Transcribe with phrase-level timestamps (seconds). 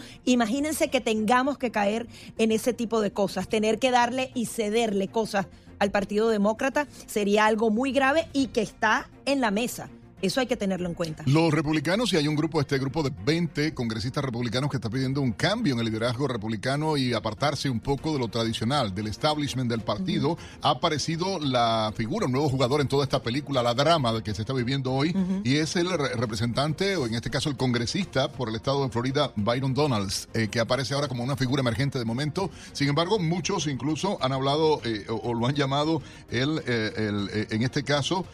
[0.48, 2.06] Imagínense que tengamos que caer
[2.38, 5.44] en ese tipo de cosas, tener que darle y cederle cosas
[5.78, 9.90] al Partido Demócrata sería algo muy grave y que está en la mesa.
[10.20, 11.22] Eso hay que tenerlo en cuenta.
[11.26, 15.20] Los republicanos, y hay un grupo, este grupo de 20 congresistas republicanos que está pidiendo
[15.20, 19.70] un cambio en el liderazgo republicano y apartarse un poco de lo tradicional, del establishment
[19.70, 24.22] del partido, ha aparecido la figura, un nuevo jugador en toda esta película, la drama
[24.22, 25.14] que se está viviendo hoy,
[25.44, 28.90] y es el re- representante, o en este caso el congresista por el estado de
[28.90, 32.50] Florida, Byron Donalds, eh, que aparece ahora como una figura emergente de momento.
[32.72, 37.46] Sin embargo, muchos incluso han hablado eh, o, o lo han llamado el, eh, el,
[37.50, 38.26] en este caso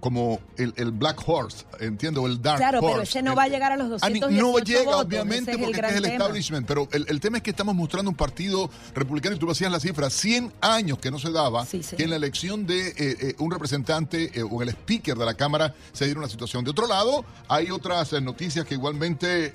[0.00, 2.90] como el, el Black Horse, entiendo, el Dark Claro, Horse.
[2.92, 5.50] pero ese no va a llegar a los Ah, ni- 218 No llega, votos, obviamente,
[5.52, 6.14] es porque este es el tema.
[6.14, 9.52] establishment, pero el, el tema es que estamos mostrando un partido republicano, y tú lo
[9.52, 11.96] hacías la cifra, 100 años que no se daba, Sí, sí.
[11.96, 15.34] que en la elección de eh, eh, un representante eh, o el speaker de la
[15.34, 16.64] Cámara se diera una situación.
[16.64, 19.52] De otro lado, hay otras eh, noticias que igualmente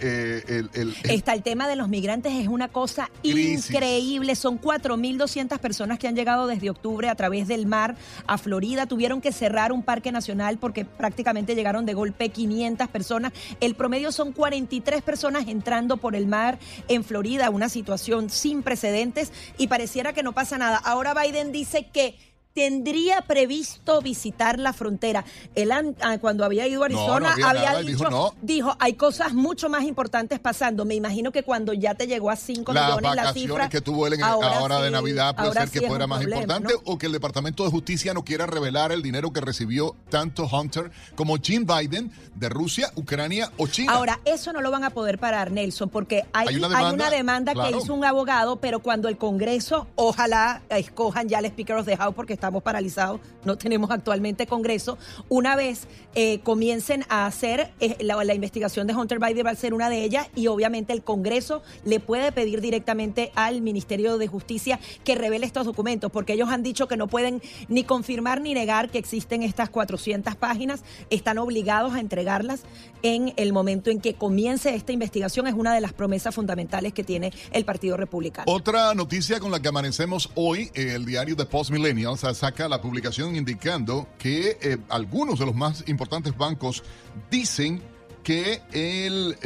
[0.47, 3.69] el, el- el- Está el tema de los migrantes, es una cosa Crisis.
[3.69, 4.35] increíble.
[4.35, 7.95] Son 4.200 personas que han llegado desde octubre a través del mar
[8.25, 8.85] a Florida.
[8.85, 11.16] Tuvieron que cerrar un parque nacional porque prácticamente
[11.55, 13.33] llegaron de golpe 500 personas.
[13.59, 19.31] El promedio son 43 personas entrando por el mar en Florida, una situación sin precedentes
[19.57, 20.77] y pareciera que no pasa nada.
[20.77, 22.15] Ahora Biden dice que
[22.57, 25.23] tendría previsto visitar la frontera.
[25.53, 28.33] Él ah, cuando había ido a Arizona no había dicho, dijo no.
[28.41, 30.83] dijo, hay cosas mucho más importantes pasando.
[30.83, 33.69] Me imagino que cuando ya te llegó a 5 las millones la cifra.
[33.69, 36.17] que tuvo él en ahora, de sí- Navidad puede ahora ser que sí fuera más
[36.17, 36.91] problema, importante ¿no?
[36.91, 40.89] o que el Departamento de Justicia no quiera revelar el dinero que recibió tanto Hunter
[41.13, 43.93] como Jim Biden de Rusia, Ucrania o China.
[43.93, 47.53] Ahora, eso no lo van a poder parar, Nelson, porque hay, Hay hay una demanda,
[47.53, 47.69] claro.
[47.77, 51.95] que hizo un abogado, pero cuando el Congreso, ojalá escojan ya al Speaker of the
[51.95, 54.97] House, porque está estamos paralizados, no tenemos actualmente Congreso.
[55.27, 55.85] Una vez
[56.15, 59.89] eh, comiencen a hacer eh, la, la, investigación de Hunter Biden va a ser una
[59.89, 65.15] de ellas y obviamente el Congreso le puede pedir directamente al Ministerio de Justicia que
[65.15, 68.97] revele estos documentos, porque ellos han dicho que no pueden ni confirmar ni negar que
[68.97, 72.61] existen estas 400 páginas, están obligados a entregarlas
[73.03, 75.47] en el momento en que comience esta investigación.
[75.47, 78.45] Es una de las promesas fundamentales que tiene el Partido Republicano.
[78.49, 82.81] Otra noticia con la que amanecemos hoy, eh, el diario de Post Millennials saca la
[82.81, 86.83] publicación indicando que eh, algunos de los más importantes bancos
[87.29, 87.81] dicen
[88.27, 89.37] que el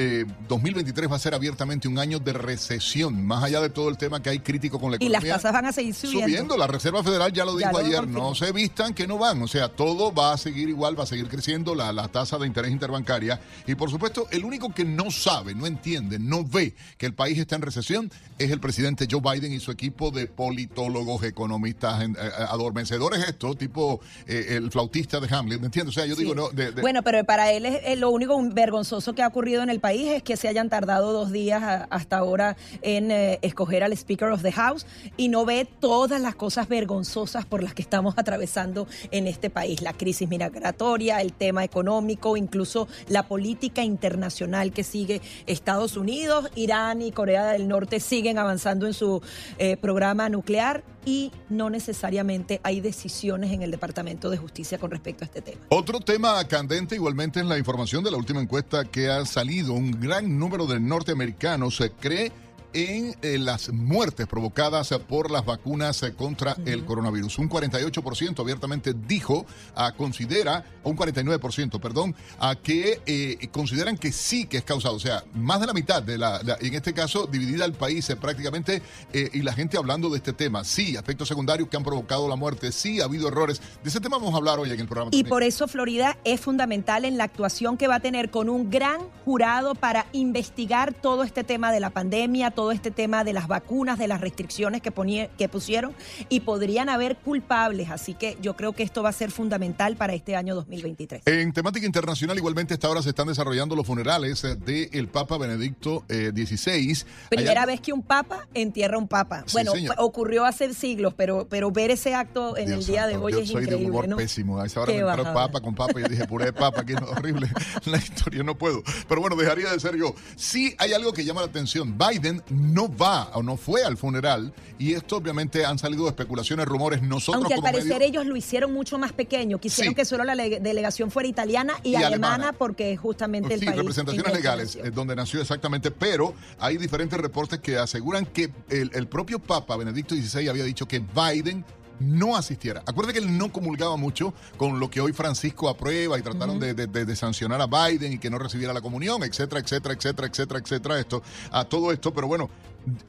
[0.47, 3.97] 2023 eh, va a ser abiertamente un año de recesión, más allá de todo el
[3.97, 5.19] tema que hay crítico con la economía.
[5.19, 6.25] Y las tasas van a seguir subiendo.
[6.25, 9.47] Subiendo, la Reserva Federal ya lo dijo ayer, no se vistan que no van, o
[9.47, 12.71] sea, todo va a seguir igual, va a seguir creciendo la, la tasa de interés
[12.71, 17.13] interbancaria y por supuesto, el único que no sabe, no entiende, no ve que el
[17.13, 22.01] país está en recesión es el presidente Joe Biden y su equipo de politólogos, economistas,
[22.01, 25.95] eh, eh, adormecedores esto, tipo el flautista de Hamlet, ¿me entiendes?
[25.95, 26.49] O sea, yo digo, no,
[26.81, 30.07] Bueno, pero para él es, lo único un vergonzoso que ha ocurrido en el país
[30.07, 34.43] es que se hayan tardado dos días hasta ahora en eh, escoger al Speaker of
[34.43, 34.85] the House
[35.17, 39.81] y no ve todas las cosas vergonzosas por las que estamos atravesando en este país.
[39.81, 47.01] La crisis migratoria, el tema económico, incluso la política internacional que sigue Estados Unidos, Irán
[47.01, 49.21] y Corea del Norte siguen avanzando en su
[49.57, 55.23] eh, programa nuclear y no necesariamente hay decisiones en el Departamento de Justicia con respecto
[55.23, 55.61] a este tema.
[55.69, 58.60] Otro tema candente igualmente es la información de la última encuesta
[58.91, 59.73] que ha salido.
[59.73, 62.31] Un gran número de norteamericanos se cree
[62.73, 67.39] en eh, las muertes provocadas por las vacunas eh, contra el coronavirus.
[67.39, 69.45] Un 48% abiertamente dijo,
[69.75, 74.95] a considera, un 49%, perdón, a que eh, consideran que sí que es causado.
[74.95, 78.81] O sea, más de la mitad de la, en este caso, dividida el país prácticamente,
[79.13, 80.63] y la gente hablando de este tema.
[80.63, 83.61] Sí, aspectos secundarios que han provocado la muerte, sí, ha habido errores.
[83.83, 85.11] De ese tema vamos a hablar hoy en el programa.
[85.13, 88.69] Y por eso Florida es fundamental en la actuación que va a tener con un
[88.69, 93.47] gran jurado para investigar todo este tema de la pandemia, todo este tema de las
[93.47, 94.91] vacunas, de las restricciones que,
[95.37, 95.95] que pusieron
[96.29, 97.89] y podrían haber culpables.
[97.89, 101.23] Así que yo creo que esto va a ser fundamental para este año 2023.
[101.25, 106.03] En temática internacional, igualmente, esta hora se están desarrollando los funerales eh, del Papa Benedicto
[106.07, 106.91] XVI.
[106.91, 109.45] Eh, Primera vez que un Papa entierra a un Papa.
[109.53, 113.49] bueno, ocurrió hace siglos, pero, pero ver ese acto en el día de hoy es
[113.49, 113.85] soy increíble.
[113.85, 114.59] De humor pésimo.
[114.59, 117.01] A esa hora me entró Papa con Papa y yo dije, puré Papa, que es
[117.01, 117.49] horrible
[117.85, 118.83] la historia, no puedo.
[119.07, 120.13] Pero bueno, dejaría de ser yo.
[120.35, 121.97] Sí hay algo que llama la atención.
[121.97, 124.53] Biden no va o no fue al funeral.
[124.77, 127.01] Y esto obviamente han salido especulaciones, rumores.
[127.01, 131.11] Nosotros Aunque al parecer ellos lo hicieron mucho más pequeño, quisieron que solo la delegación
[131.11, 135.91] fuera italiana y, alemana, porque justamente el sí, país representaciones legales, es donde nació exactamente,
[135.91, 140.87] pero hay diferentes reportes que aseguran que el, el propio Papa Benedicto XVI había dicho
[140.87, 141.63] que Biden
[142.01, 142.83] no asistiera.
[142.85, 147.15] Acuerde que él no comulgaba mucho con lo que hoy Francisco aprueba y trataron de,
[147.15, 151.21] sancionar a Biden y que no recibiera la comunión, etcétera, etcétera, etcétera, etcétera, etcétera, esto,
[151.51, 152.49] a todo esto, pero bueno,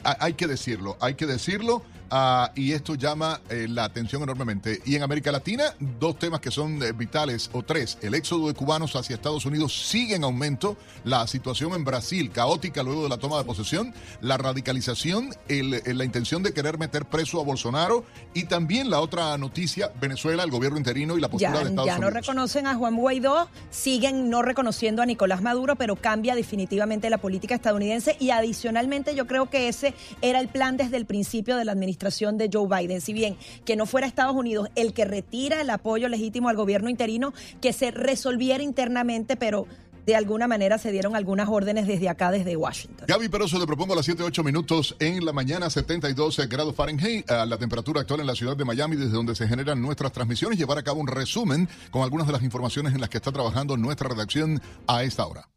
[0.05, 1.83] hay que decirlo, hay que decirlo.
[2.14, 4.82] Ah, y esto llama eh, la atención enormemente.
[4.85, 8.55] Y en América Latina, dos temas que son eh, vitales, o tres, el éxodo de
[8.55, 13.17] cubanos hacia Estados Unidos sigue en aumento, la situación en Brasil, caótica luego de la
[13.17, 18.05] toma de posesión, la radicalización, la intención de querer meter preso a Bolsonaro.
[18.35, 21.99] Y también la otra noticia, Venezuela, el gobierno interino y la postura de Estados Unidos.
[21.99, 27.08] Ya no reconocen a Juan Guaidó, siguen no reconociendo a Nicolás Maduro, pero cambia definitivamente
[27.08, 28.19] la política estadounidense.
[28.20, 32.02] Y adicionalmente yo creo que ese era el plan desde el principio de la administración
[32.03, 33.01] de Joe Biden.
[33.01, 36.91] Si bien que no fuera Estados Unidos el que retira el apoyo legítimo al gobierno
[36.91, 39.67] interino, que se resolviera internamente, pero
[40.05, 43.06] de alguna manera se dieron algunas órdenes desde acá, desde Washington.
[43.06, 47.31] Gaby Peroso, le propongo a las 7, 8 minutos en la mañana, 72 grados Fahrenheit,
[47.31, 50.59] a la temperatura actual en la ciudad de Miami, desde donde se generan nuestras transmisiones,
[50.59, 53.77] llevar a cabo un resumen con algunas de las informaciones en las que está trabajando
[53.77, 55.49] nuestra redacción a esta hora.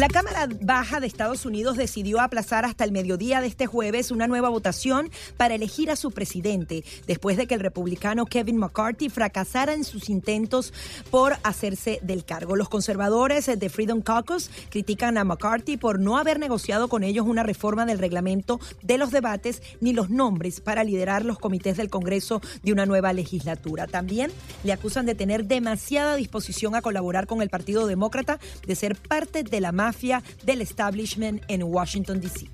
[0.00, 4.26] La Cámara Baja de Estados Unidos decidió aplazar hasta el mediodía de este jueves una
[4.26, 9.74] nueva votación para elegir a su presidente, después de que el republicano Kevin McCarthy fracasara
[9.74, 10.72] en sus intentos
[11.10, 12.56] por hacerse del cargo.
[12.56, 17.42] Los conservadores de Freedom Caucus critican a McCarthy por no haber negociado con ellos una
[17.42, 22.40] reforma del reglamento de los debates ni los nombres para liderar los comités del Congreso
[22.62, 23.86] de una nueva legislatura.
[23.86, 24.32] También
[24.64, 29.42] le acusan de tener demasiada disposición a colaborar con el Partido Demócrata, de ser parte
[29.42, 32.48] de la mafia del establishment en Washington, D.C.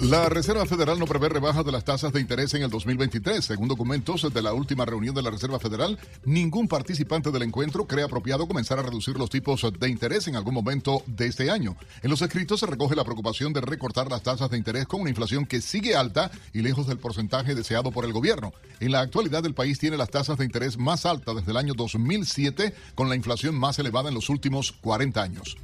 [0.00, 3.42] La Reserva Federal no prevé rebajas de las tasas de interés en el 2023.
[3.42, 8.04] Según documentos de la última reunión de la Reserva Federal, ningún participante del encuentro cree
[8.04, 11.76] apropiado comenzar a reducir los tipos de interés en algún momento de este año.
[12.02, 15.10] En los escritos se recoge la preocupación de recortar las tasas de interés con una
[15.10, 18.52] inflación que sigue alta y lejos del porcentaje deseado por el gobierno.
[18.80, 21.72] En la actualidad, el país tiene las tasas de interés más altas desde el año
[21.74, 25.56] 2007, con la inflación más elevada en los últimos 40 años.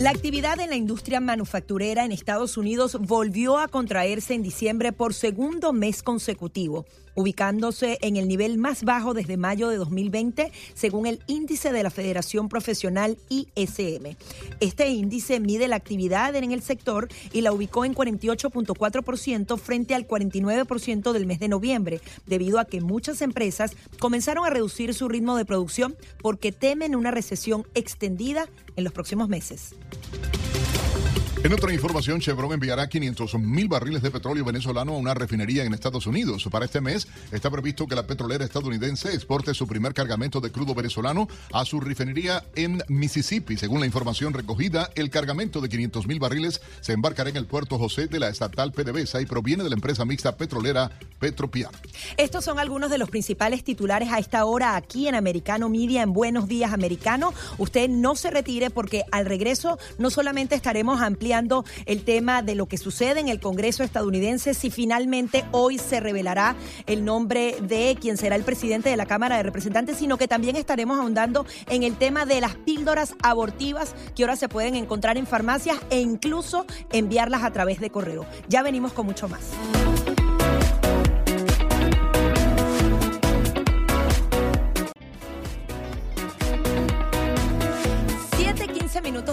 [0.00, 5.12] La actividad en la industria manufacturera en Estados Unidos volvió a contraerse en diciembre por
[5.12, 6.86] segundo mes consecutivo
[7.18, 11.90] ubicándose en el nivel más bajo desde mayo de 2020, según el índice de la
[11.90, 14.14] Federación Profesional ISM.
[14.60, 20.06] Este índice mide la actividad en el sector y la ubicó en 48.4% frente al
[20.06, 25.36] 49% del mes de noviembre, debido a que muchas empresas comenzaron a reducir su ritmo
[25.36, 29.74] de producción porque temen una recesión extendida en los próximos meses.
[31.44, 35.72] En otra información, Chevron enviará 500 mil barriles de petróleo venezolano a una refinería en
[35.72, 36.48] Estados Unidos.
[36.50, 40.74] Para este mes está previsto que la petrolera estadounidense exporte su primer cargamento de crudo
[40.74, 43.56] venezolano a su refinería en Mississippi.
[43.56, 47.78] Según la información recogida, el cargamento de 500 mil barriles se embarcará en el puerto
[47.78, 50.90] José de la estatal PDVSA y proviene de la empresa mixta petrolera
[51.20, 51.70] Petropiar.
[52.16, 56.12] Estos son algunos de los principales titulares a esta hora aquí en Americano Media, en
[56.12, 57.32] Buenos Días Americano.
[57.58, 61.27] Usted no se retire porque al regreso no solamente estaremos ampliando
[61.86, 66.56] el tema de lo que sucede en el Congreso estadounidense, si finalmente hoy se revelará
[66.86, 70.56] el nombre de quien será el presidente de la Cámara de Representantes, sino que también
[70.56, 75.26] estaremos ahondando en el tema de las píldoras abortivas que ahora se pueden encontrar en
[75.26, 78.24] farmacias e incluso enviarlas a través de correo.
[78.48, 79.50] Ya venimos con mucho más.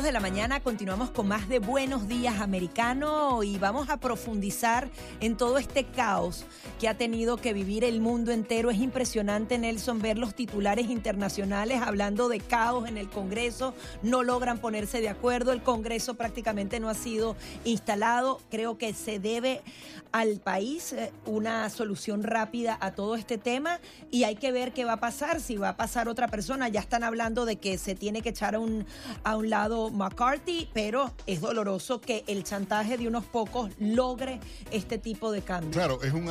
[0.06, 4.88] De la mañana continuamos con más de Buenos Días Americano y vamos a profundizar
[5.20, 6.46] en todo este caos
[6.80, 8.70] que ha tenido que vivir el mundo entero.
[8.70, 13.74] Es impresionante, Nelson, ver los titulares internacionales hablando de caos en el Congreso.
[14.04, 15.52] No logran ponerse de acuerdo.
[15.52, 18.40] El Congreso prácticamente no ha sido instalado.
[18.52, 19.64] Creo que se debe
[20.12, 23.80] al país eh, una solución rápida a todo este tema
[24.12, 26.70] y hay que ver qué va a pasar, si va a pasar otra persona.
[26.70, 28.86] Ya están hablando de que se tiene que echar a un,
[29.24, 34.40] a un lado McCarthy, pero es doloroso que el chantaje de unos pocos logre
[34.72, 35.72] este tipo de cambio.
[35.72, 36.30] Claro, es un,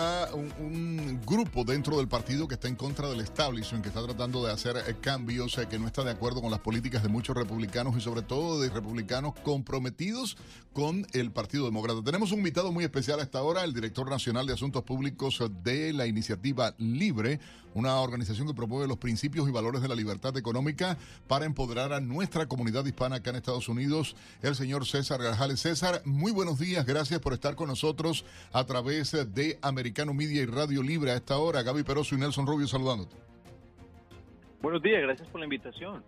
[0.58, 4.52] un, grupo dentro del partido que está en contra del establishment, que está tratando de
[4.52, 8.00] hacer eh, cambios, que no está de acuerdo con las políticas de muchos republicanos y
[8.00, 10.36] sobre todo de republicanos comprometidos
[10.72, 12.02] con el Partido Demócrata.
[12.02, 15.92] Tenemos un invitado muy especial a esta hora, el director nacional de Asuntos Públicos de
[15.92, 17.40] la Iniciativa Libre,
[17.74, 20.96] una organización que promueve los principios y valores de la libertad económica
[21.28, 25.60] para empoderar a nuestra comunidad hispana acá en Estados Unidos, el señor César Garjales.
[25.60, 30.46] César, muy buenos días, gracias por estar con nosotros a través de Americano Media y
[30.46, 31.62] Radio Libre a esta hora.
[31.62, 33.16] Gaby Peroso y Nelson Rubio saludándote.
[34.62, 36.02] Buenos días, gracias por la invitación.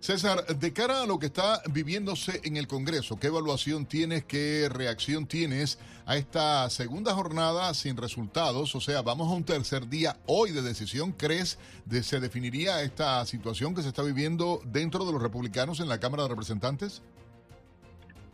[0.00, 4.66] César, de cara a lo que está viviéndose en el Congreso, ¿qué evaluación tienes, qué
[4.72, 8.74] reacción tienes a esta segunda jornada sin resultados?
[8.74, 11.12] O sea, vamos a un tercer día hoy de decisión.
[11.12, 15.88] ¿Crees que se definiría esta situación que se está viviendo dentro de los republicanos en
[15.90, 17.02] la Cámara de Representantes?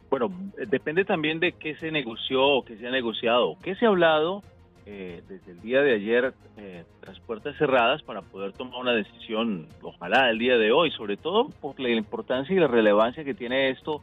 [0.09, 0.31] Bueno,
[0.69, 4.45] depende también de qué se negoció qué se ha negociado, qué se ha hablado
[4.89, 9.67] eh, desde el día de ayer eh, tras puertas cerradas para poder tomar una decisión,
[9.83, 13.71] ojalá el día de hoy, sobre todo por la importancia y la relevancia que tiene
[13.71, 14.01] esto.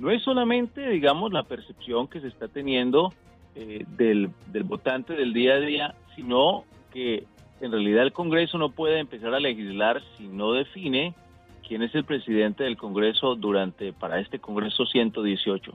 [0.00, 3.12] No es solamente, digamos, la percepción que se está teniendo
[3.54, 7.24] eh, del, del votante del día a día, sino que
[7.60, 11.14] en realidad el Congreso no puede empezar a legislar si no define
[11.66, 15.72] quién es el presidente del Congreso durante para este Congreso 118.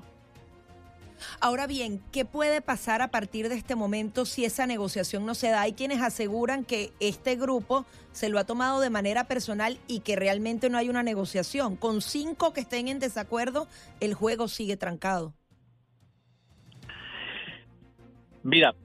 [1.39, 5.49] Ahora bien, ¿qué puede pasar a partir de este momento si esa negociación no se
[5.49, 5.61] da?
[5.61, 10.15] Hay quienes aseguran que este grupo se lo ha tomado de manera personal y que
[10.15, 11.75] realmente no hay una negociación.
[11.75, 13.67] Con cinco que estén en desacuerdo,
[13.99, 15.33] el juego sigue trancado.
[18.43, 18.75] Mira,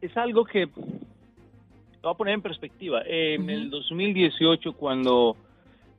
[0.00, 3.02] es algo que voy a poner en perspectiva.
[3.04, 5.36] En el 2018, cuando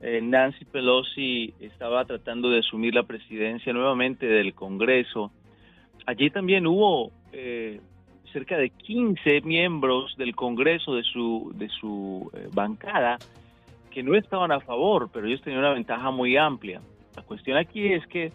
[0.00, 5.30] eh, Nancy Pelosi estaba tratando de asumir la presidencia nuevamente del Congreso,
[6.10, 7.80] allí también hubo eh,
[8.32, 13.18] cerca de 15 miembros del Congreso de su, de su eh, bancada
[13.90, 16.80] que no estaban a favor, pero ellos tenían una ventaja muy amplia.
[17.16, 18.32] La cuestión aquí es que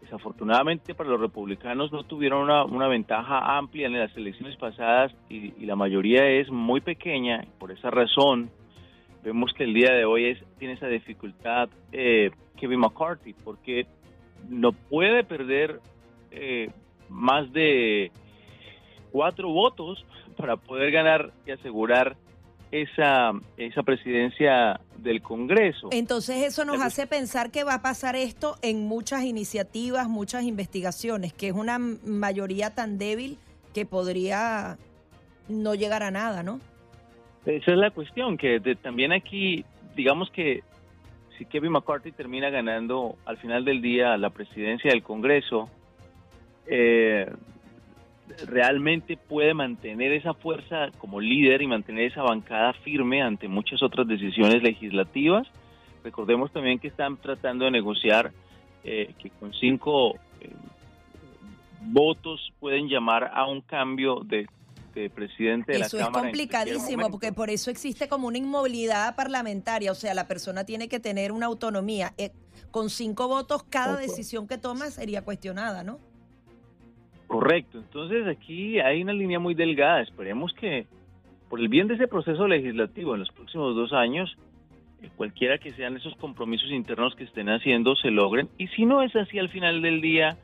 [0.00, 5.64] desafortunadamente para los republicanos no tuvieron una, una ventaja amplia en las elecciones pasadas y,
[5.64, 7.44] la mayoría es muy pequeña.
[7.58, 8.50] Por esa razón
[9.22, 13.86] vemos que el día de hoy es, tiene esa dificultad eh, Kevin McCarthy porque
[14.48, 15.80] no puede perder
[17.08, 18.10] más de
[19.10, 20.04] cuatro votos
[20.36, 22.16] para poder ganar y asegurar
[22.70, 25.88] esa, esa presidencia del Congreso.
[25.90, 31.32] Entonces eso nos hace pensar que va a pasar esto en muchas iniciativas, muchas investigaciones,
[31.32, 33.38] que es una mayoría tan débil
[33.72, 34.76] que podría
[35.48, 36.60] no llegar a nada, ¿no?
[37.46, 39.64] Esa es la cuestión, que también aquí,
[39.96, 40.62] digamos que
[41.38, 45.70] si Kevin McCarthy termina ganando al final del día la presidencia del Congreso,
[46.68, 47.30] eh,
[48.46, 54.06] realmente puede mantener esa fuerza como líder y mantener esa bancada firme ante muchas otras
[54.06, 55.46] decisiones legislativas.
[56.04, 58.32] Recordemos también que están tratando de negociar
[58.84, 60.50] eh, que con cinco eh,
[61.80, 64.46] votos pueden llamar a un cambio de,
[65.14, 66.08] presidente de la Cámara.
[66.08, 70.64] Eso es complicadísimo porque por eso existe como una inmovilidad parlamentaria, o sea, la persona
[70.64, 72.14] tiene que tener una autonomía.
[72.18, 72.32] Eh,
[72.72, 76.00] con cinco votos, cada decisión que toma sería cuestionada, ¿no?
[77.28, 80.86] Correcto, entonces aquí hay una línea muy delgada, esperemos que
[81.50, 84.36] por el bien de ese proceso legislativo en los próximos dos años,
[85.02, 88.48] eh, cualquiera que sean esos compromisos internos que estén haciendo se logren.
[88.56, 90.38] Y si no es así al final del día,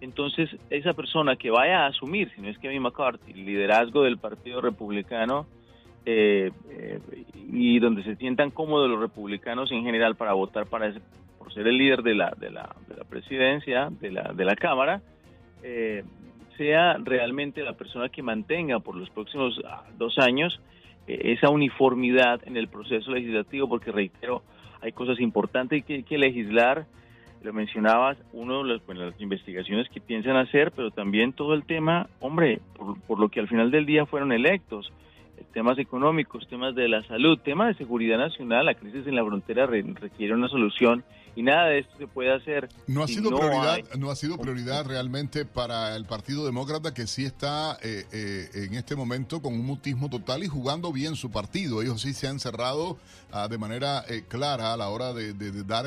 [0.00, 4.16] entonces esa persona que vaya a asumir, si no es Kevin McCarthy, el liderazgo del
[4.16, 5.46] Partido Republicano
[6.06, 7.00] eh, eh,
[7.52, 11.00] y donde se sientan cómodos los republicanos en general para votar para ese,
[11.38, 14.56] por ser el líder de la, de la, de la presidencia, de la, de la
[14.56, 15.02] Cámara,
[15.62, 16.02] eh,
[16.60, 20.60] sea realmente la persona que mantenga por los próximos ah, dos años
[21.06, 24.42] eh, esa uniformidad en el proceso legislativo, porque reitero,
[24.82, 26.84] hay cosas importantes que hay que legislar,
[27.42, 32.60] lo mencionabas, uno de las, investigaciones que piensan hacer, pero también todo el tema, hombre,
[32.76, 34.92] por, por lo que al final del día fueron electos,
[35.54, 39.64] temas económicos, temas de la salud, temas de seguridad nacional, la crisis en la frontera
[39.64, 41.04] requiere una solución
[41.36, 42.68] y nada de esto se puede hacer.
[42.86, 47.24] No ha sido prioridad, no ha sido prioridad realmente para el Partido Demócrata que sí
[47.24, 51.82] está eh, eh, en este momento con un mutismo total y jugando bien su partido.
[51.82, 52.98] Ellos sí se han cerrado
[53.32, 55.32] ah, de manera eh, clara a la hora de,
[55.64, 55.86] dar,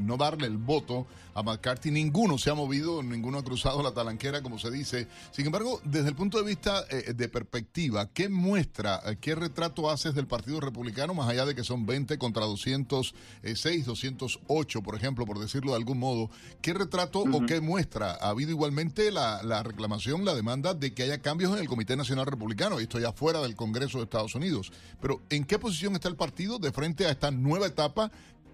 [0.00, 1.90] no darle el voto a McCarthy.
[1.90, 5.06] Ninguno se ha movido, ninguno ha cruzado la talanquera, como se dice.
[5.30, 10.26] Sin embargo, desde el punto de vista de perspectiva, ¿qué muestra, qué retrato haces del
[10.26, 14.55] Partido Republicano más allá de que son 20 contra 206, 208?
[14.64, 16.30] Por ejemplo, por decirlo de algún modo,
[16.62, 18.12] ¿qué retrato o qué muestra?
[18.12, 22.26] Ha habido igualmente la, reclamación, la demanda de que haya cambios en el Comité Nacional
[22.26, 24.72] Republicano, y esto ya fuera del Congreso de Estados Unidos.
[25.00, 28.10] Pero, ¿en qué posición está el partido de frente a esta nueva etapa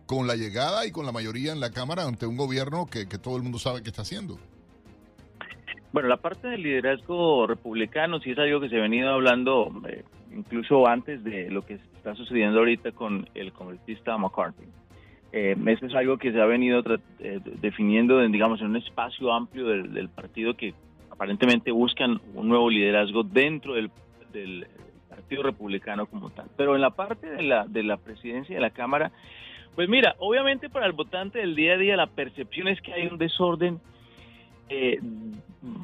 [0.06, 3.36] con la llegada y con la mayoría en la Cámara ante un gobierno que, todo
[3.36, 4.38] el mundo sabe que está haciendo?
[5.92, 10.04] Bueno, la parte del liderazgo republicano sí es algo que se ha venido hablando eh,
[10.34, 14.64] incluso antes de lo que está sucediendo ahorita con el congresista McCarthy.
[15.32, 16.82] Eh, eso es algo que se ha venido
[17.20, 20.74] eh, definiendo, en, digamos, en un espacio amplio del, partido que
[21.10, 23.90] aparentemente buscan un nuevo liderazgo dentro del,
[25.08, 26.46] Partido Republicano como tal.
[26.56, 29.12] Pero en la parte de la, de la presidencia de la Cámara,
[29.74, 33.08] pues mira, obviamente para el votante del día a día la percepción es que hay
[33.08, 33.78] un desorden
[34.70, 34.98] eh,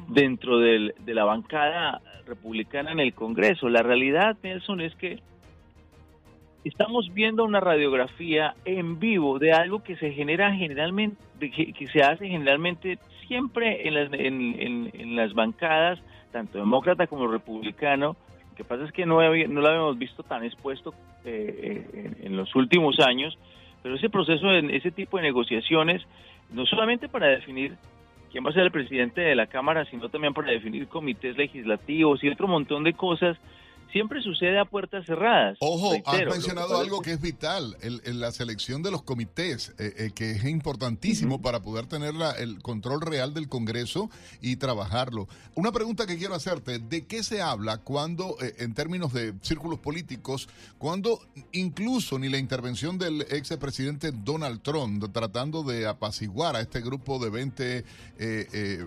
[0.07, 3.69] dentro de la bancada republicana en el Congreso.
[3.69, 5.19] La realidad, Nelson, es que
[6.63, 12.27] estamos viendo una radiografía en vivo de algo que se genera generalmente, que, se hace
[12.27, 15.99] generalmente siempre en las, en, las bancadas,
[16.31, 18.15] tanto demócrata como republicano.
[18.51, 20.93] Lo que pasa es que no, no lo habíamos visto tan expuesto
[21.23, 23.37] eh, eh, en, los últimos años,
[23.81, 26.05] pero ese proceso, ese tipo de negociaciones,
[26.51, 27.77] no solamente para definir
[28.31, 32.23] quién va a ser el presidente de la Cámara, sino también para definir comités legislativos
[32.23, 33.37] y otro montón de cosas
[33.91, 35.57] siempre sucede a puertas cerradas.
[35.59, 40.11] Ojo, has mencionado algo que es vital, el, la selección de los comités, eh, eh,
[40.13, 44.09] que es importantísimo para poder tener el control real del Congreso
[44.41, 45.27] y trabajarlo.
[45.55, 49.79] Una pregunta que quiero hacerte, ¿de qué se habla cuando, eh, en términos de círculos
[49.79, 51.19] políticos, cuando
[51.51, 57.19] incluso ni la intervención del ex presidente Donald Trump tratando de apaciguar a este grupo
[57.19, 57.85] de 20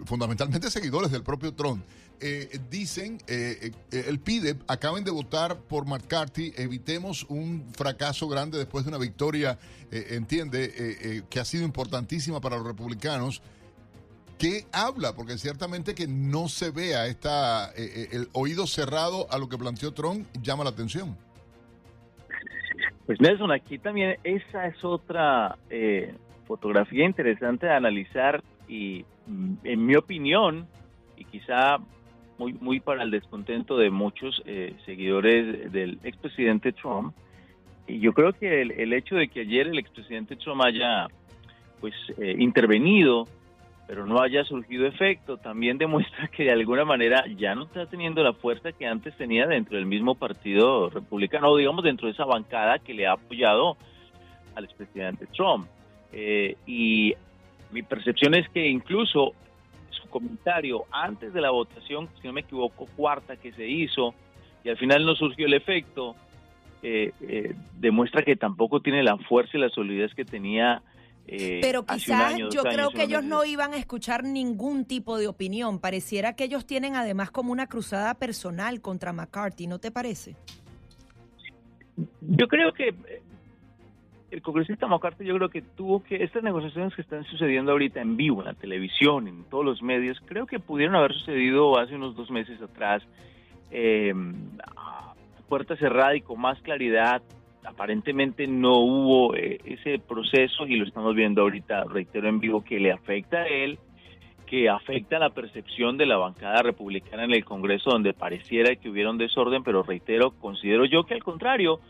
[0.05, 1.83] fundamentalmente seguidores del propio Trump,
[2.25, 4.57] eh, dicen, eh, eh, el PIDE
[4.93, 9.59] acaben de votar por McCarthy, evitemos un fracaso grande después de una victoria,
[9.91, 13.43] entiende, que ha sido importantísima para los republicanos.
[14.39, 15.15] ¿Qué habla?
[15.15, 20.27] Porque ciertamente que no se vea esta, el oído cerrado a lo que planteó Trump
[20.43, 21.17] llama la atención.
[23.07, 25.57] Pues Nelson, aquí también esa es otra
[26.47, 30.67] fotografía interesante de analizar y mm, en mi opinión,
[31.17, 31.79] y quizá
[32.43, 37.15] muy, muy para el descontento de muchos eh, seguidores del expresidente Trump.
[37.87, 41.07] Y yo creo que el, hecho de que ayer el expresidente Trump haya
[41.81, 43.27] pues eh, intervenido
[43.87, 48.23] pero no haya surgido efecto, también demuestra que de alguna manera ya no está teniendo
[48.23, 52.25] la fuerza que antes tenía dentro del mismo partido republicano, o digamos dentro de esa
[52.25, 53.77] bancada que le ha apoyado
[54.55, 55.67] al expresidente Trump.
[56.13, 57.15] Eh, y
[57.71, 59.35] mi percepción es que incluso
[60.13, 64.15] comentario antes de la votación, si no me equivoco, cuarta que se hizo,
[64.63, 66.15] y al final no surgió el efecto,
[66.83, 70.83] eh, eh, demuestra que tampoco tiene la fuerza y la solidez que tenía.
[71.27, 75.79] Eh, Pero quizás yo creo que ellos no iban a escuchar ningún tipo de opinión.
[75.79, 80.37] Pareciera que ellos tienen además como una cruzada personal contra McCarthy, ¿no te parece?
[82.21, 82.95] Yo creo que
[84.33, 88.17] el congresista McCarthy yo creo que tuvo que, estas negociaciones que están sucediendo ahorita en
[88.17, 92.17] vivo, en la televisión, en todos los medios, creo que pudieron haber sucedido hace unos
[92.17, 93.03] dos meses atrás,
[93.71, 94.15] eh,
[94.75, 95.13] a
[95.51, 97.23] puerta cerrada y con más claridad.
[97.63, 102.81] Aparentemente no hubo eh, ese proceso y lo estamos viendo ahorita, reitero en vivo, que
[102.81, 103.79] le afecta a él,
[104.47, 109.11] que afecta la percepción de la bancada republicana en el Congreso, donde pareciera que hubiera
[109.11, 111.81] un desorden, pero reitero, considero yo que al contrario,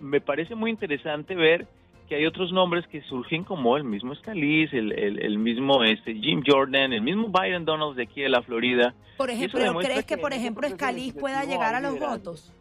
[0.00, 1.66] me parece muy interesante ver
[2.08, 6.42] que hay otros nombres que surgen como el mismo Scalise, el, el, mismo este Jim
[6.46, 8.94] Jordan, el mismo Biden Donald de aquí de la Florida.
[9.16, 12.52] Por ejemplo, ¿crees que, por ejemplo, Scalise pueda llegar a los votos?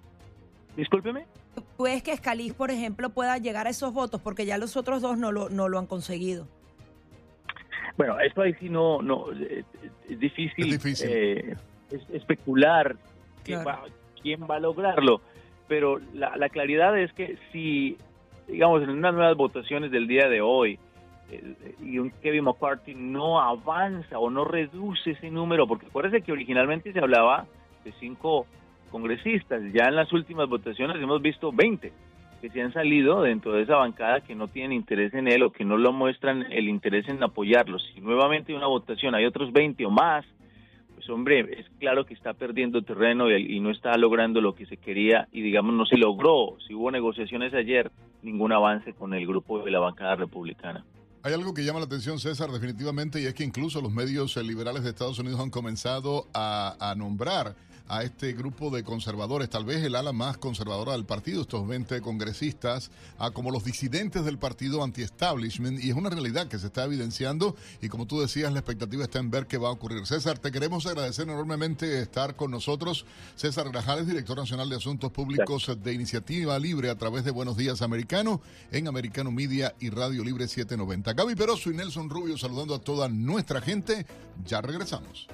[0.76, 1.26] Discúlpeme.
[1.78, 4.20] ¿Puedes que Scalise, por ejemplo, pueda llegar a esos votos?
[4.22, 6.48] Porque ya los otros dos no lo, no lo han conseguido.
[7.98, 9.64] Bueno, esto ahí sí no, no eh,
[10.10, 11.56] es difícil, eh,
[12.12, 12.98] especular
[13.44, 15.22] quién va a lograrlo
[15.68, 17.98] pero la, la claridad es que si,
[18.48, 20.80] digamos, en unas nuevas votaciones del día de hoy,
[21.82, 26.94] y un Kevin McCarthy no avanza o no reduce ese número, porque acuérdense que originalmente
[26.94, 27.46] se hablaba
[27.84, 28.46] de cinco
[28.92, 31.92] congresistas, ya en las últimas votaciones hemos visto 20
[32.42, 35.52] que se han salido dentro de esa bancada que no tienen interés en él o
[35.52, 37.80] que no lo muestran el interés en apoyarlo.
[37.80, 40.26] Si nuevamente hay una votación hay otros 20 o más
[40.96, 44.78] pues hombre, es claro que está perdiendo terreno y, no está logrando lo que se
[44.78, 46.58] quería y digamos no se logró.
[46.66, 50.86] Si hubo negociaciones ayer, ningún avance con el grupo de la bancada republicana.
[51.22, 54.84] Hay algo que llama la atención, César, definitivamente, y es que incluso los medios liberales
[54.84, 57.56] de Estados Unidos han comenzado a nombrar
[57.88, 62.02] a este grupo de conservadores, tal vez el ala más conservadora del partido, estos 20
[62.02, 66.86] congresistas, a como los disidentes del partido anti-establishment, y es una realidad que se está
[66.86, 70.06] evidenciando, y como tú decías, la expectativa está en ver qué va a ocurrir.
[70.06, 73.06] César, te queremos agradecer enormemente estar con nosotros.
[73.36, 77.82] César Grajales, director nacional de Asuntos Públicos de Iniciativa Libre a través de Buenos Días
[77.82, 81.14] Americano, en Americano Media y Radio Libre 790.
[81.14, 84.06] Gaby Peroso y Nelson Rubio saludando a toda nuestra gente.
[84.46, 85.28] Ya regresamos.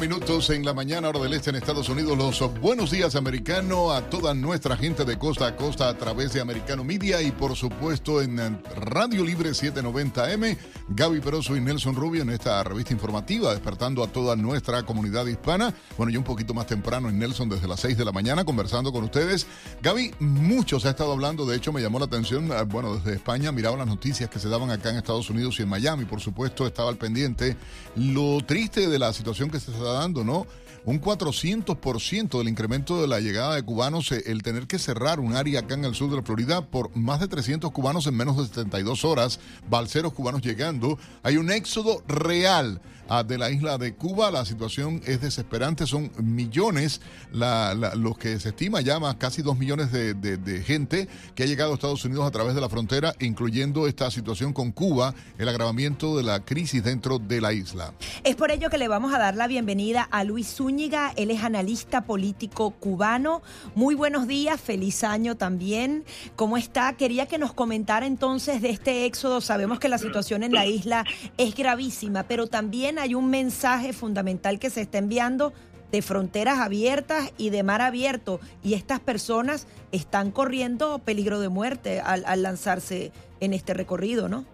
[0.00, 2.16] Minutos en la mañana, hora del este en Estados Unidos.
[2.16, 6.40] Los buenos días, americano, a toda nuestra gente de costa a costa a través de
[6.40, 10.56] Americano Media y, por supuesto, en Radio Libre 790M.
[10.88, 15.74] Gaby Peroso y Nelson Rubio en esta revista informativa, despertando a toda nuestra comunidad hispana.
[15.98, 18.92] Bueno, yo un poquito más temprano en Nelson, desde las 6 de la mañana, conversando
[18.92, 19.46] con ustedes.
[19.82, 23.16] Gaby, mucho se ha estado hablando, de hecho, me llamó la atención, eh, bueno, desde
[23.16, 26.20] España miraba las noticias que se daban acá en Estados Unidos y en Miami, por
[26.20, 27.56] supuesto, estaba al pendiente.
[27.96, 30.46] Lo triste de la situación que se está dando, ¿no?
[30.84, 35.36] Un 400% del incremento de la llegada de cubanos, eh, el tener que cerrar un
[35.36, 38.38] área acá en el sur de la Florida por más de 300 cubanos en menos
[38.38, 40.98] de 72 horas, balseros cubanos llegando.
[41.22, 44.30] Hay un éxodo real de la isla de Cuba.
[44.30, 47.00] La situación es desesperante, son millones
[47.32, 51.72] los que se estima ya más casi dos millones de, de, gente que ha llegado
[51.72, 56.16] a Estados Unidos a través de la frontera, incluyendo esta situación con Cuba, el agravamiento
[56.16, 57.94] de la crisis dentro de la isla.
[58.22, 61.42] Es por ello que le vamos a dar la bienvenida a Luis Zúñiga, él es
[61.42, 63.42] analista político cubano.
[63.74, 66.04] Muy buenos días, feliz año también.
[66.36, 66.92] ¿Cómo está?
[66.92, 69.40] Quería que nos comentara entonces de este éxodo.
[69.40, 71.04] Sabemos que la situación en la isla
[71.38, 75.52] es gravísima, pero también hay un mensaje fundamental que se está enviando
[75.90, 82.00] de fronteras abiertas y de mar abierto y estas personas están corriendo peligro de muerte
[82.00, 84.44] al, lanzarse en este recorrido, ¿no?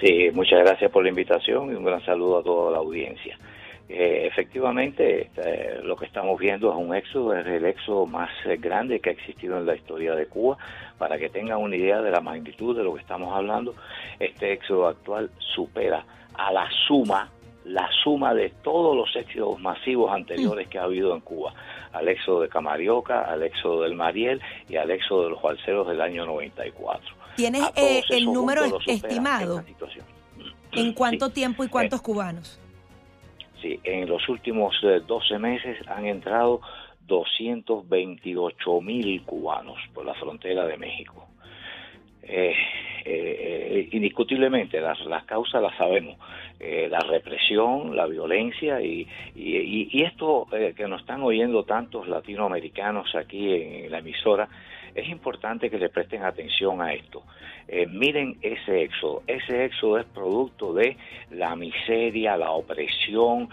[0.00, 3.38] Sí, muchas gracias por la invitación y un gran saludo a toda la audiencia.
[3.88, 8.56] Eh, efectivamente, eh, lo que estamos viendo es un éxodo, es el éxodo más eh,
[8.56, 10.58] grande que ha existido en la historia de Cuba.
[10.98, 13.74] Para que tengan una idea de la magnitud de lo que estamos hablando,
[14.18, 17.30] este éxodo actual supera a la suma,
[17.64, 21.54] la suma de todos los éxodos masivos anteriores que ha habido en Cuba,
[21.92, 26.00] al éxodo de Camarioca, al éxodo del Mariel y al éxodo de los balseros del
[26.00, 27.14] año 94.
[27.36, 27.62] ¿Tienes
[28.10, 29.62] el número estimado?
[30.72, 32.58] ¿En cuánto tiempo y cuántos cubanos?
[33.84, 36.60] En los últimos 12 eh, meses han entrado
[37.06, 41.26] 228 mil cubanos por la frontera de México.
[42.22, 42.54] Eh,
[43.04, 46.18] eh, indiscutiblemente las, las, causas las sabemos,
[46.58, 53.92] la represión, la violencia y, y, esto que nos están oyendo tantos latinoamericanos aquí en
[53.92, 54.48] la emisora,
[54.96, 57.22] es importante que le presten atención a esto.
[57.68, 59.22] Eh, miren ese éxodo.
[59.26, 60.96] Ese éxodo es producto de
[61.30, 63.48] la miseria, la opresión,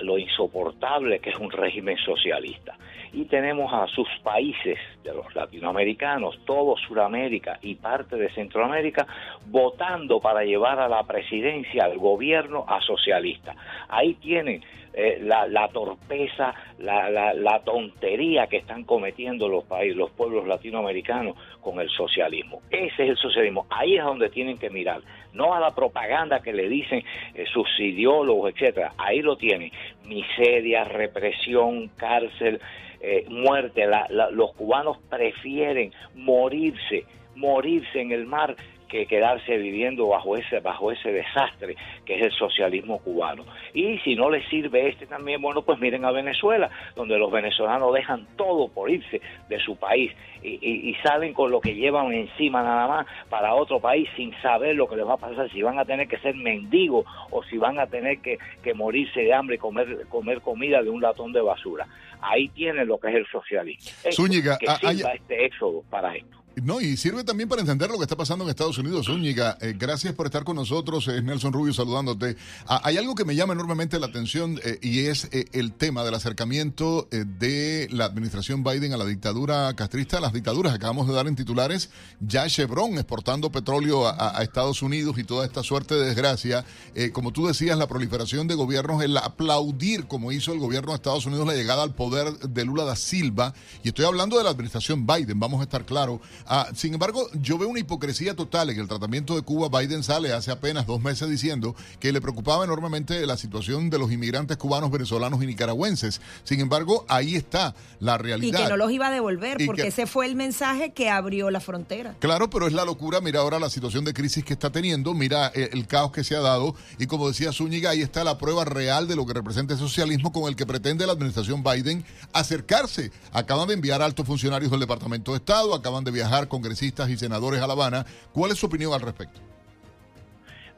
[0.00, 2.76] lo insoportable que es un régimen socialista.
[3.14, 9.06] Y tenemos a sus países de los latinoamericanos, todo Sudamérica y parte de Centroamérica,
[9.46, 13.54] votando para llevar a la presidencia al gobierno a socialista.
[13.88, 14.62] Ahí tienen
[14.96, 21.80] eh, la, torpeza, la, la, tontería que están cometiendo los países, los pueblos latinoamericanos con
[21.80, 22.62] el socialismo.
[22.70, 23.66] Ese es el socialismo.
[23.70, 25.00] Ahí es donde tienen que mirar,
[25.32, 27.02] no a la propaganda que le dicen
[27.34, 28.92] eh, sus ideólogos, etcétera.
[28.96, 29.72] Ahí lo tienen.
[30.06, 32.60] Miseria, represión, cárcel,
[33.04, 33.86] eh, muerte.
[34.32, 37.04] los cubanos prefieren morirse
[37.36, 38.56] morirse en el mar
[38.94, 41.74] que quedarse viviendo bajo ese bajo ese desastre
[42.06, 43.44] que es el socialismo cubano.
[43.72, 47.92] Y si no les sirve este también, bueno, pues miren a Venezuela, donde los venezolanos
[47.92, 50.12] dejan todo por irse de su país
[50.44, 54.88] y, salen con lo que llevan encima nada más para otro país sin saber lo
[54.88, 57.80] que les va a pasar, si van a tener que ser mendigos o si van
[57.80, 58.38] a tener que,
[58.74, 61.88] morirse de hambre y comer, comer comida de un latón de basura.
[62.20, 63.90] Ahí tienen lo que es el socialismo.
[64.12, 66.43] Zúñiga, que sirva este éxodo para esto.
[66.62, 69.08] No, y sirve también para entender lo que está pasando en Estados Unidos.
[69.08, 71.08] Úñiga, eh, gracias por estar con nosotros.
[71.08, 72.36] Es Nelson Rubio saludándote.
[72.68, 76.04] Ah, hay algo que me llama enormemente la atención eh, y es eh, el tema
[76.04, 80.72] del acercamiento de la administración Biden a la dictadura castrista, a las dictaduras.
[80.72, 81.90] Acabamos de dar en titulares
[82.20, 86.64] ya Chevron exportando petróleo a, Estados Unidos y toda esta suerte de desgracia.
[87.12, 91.26] como tú decías, la proliferación de gobiernos, el aplaudir, como hizo el gobierno de Estados
[91.26, 93.54] Unidos, la llegada al poder de Lula da Silva.
[93.82, 97.56] Y estoy hablando de la administración Biden, vamos a estar claros Ah, sin embargo, yo
[97.56, 99.68] veo una hipocresía total en el tratamiento de Cuba.
[99.80, 104.12] Biden sale hace apenas dos meses diciendo que le preocupaba enormemente la situación de los
[104.12, 106.20] inmigrantes cubanos, venezolanos y nicaragüenses.
[106.44, 108.60] Sin embargo, ahí está la realidad.
[108.60, 111.60] Y que no los iba a devolver, porque ese fue el mensaje que abrió la
[111.60, 112.14] frontera.
[112.18, 113.20] Claro, pero es la locura.
[113.20, 116.36] Mira ahora la situación de crisis que está teniendo, mira eh, el, caos que se
[116.36, 116.74] ha dado.
[116.98, 120.32] Y como decía Zúñiga, ahí está la prueba real de lo que representa el socialismo
[120.32, 123.12] con el que pretende la administración Biden acercarse.
[123.32, 127.60] Acaban de enviar altos funcionarios del Departamento de Estado, acaban de viajar congresistas y senadores
[127.60, 128.04] a La Habana.
[128.32, 129.40] ¿Cuál es su opinión al respecto?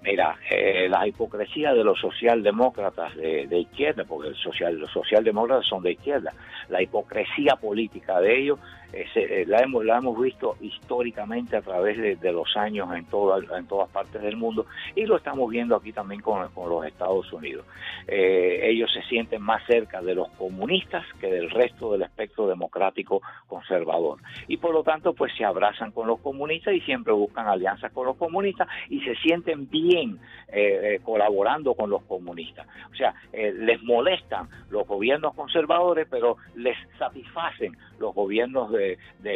[0.02, 5.82] Mira, eh, la hipocresía de los socialdemócratas de, izquierda, porque el social, los socialdemócratas son
[5.82, 6.32] de izquierda,
[6.68, 8.60] la hipocresía política de ellos
[8.92, 13.90] eh, la, hemos, la hemos visto históricamente a través de, los años en, en todas
[13.90, 17.66] partes del mundo y lo estamos viendo aquí también con, los Estados Unidos.
[18.06, 23.22] Eh, ellos se sienten más cerca de los comunistas que del resto del espectro democrático
[23.46, 24.18] conservador
[24.48, 28.06] y por lo tanto pues se abrazan con los comunistas y siempre buscan alianzas con
[28.06, 30.18] los comunistas y se sienten bien
[30.48, 32.66] eh, colaborando con los comunistas.
[32.92, 38.70] O sea, les molestan los gobiernos conservadores pero les satisfacen los gobiernos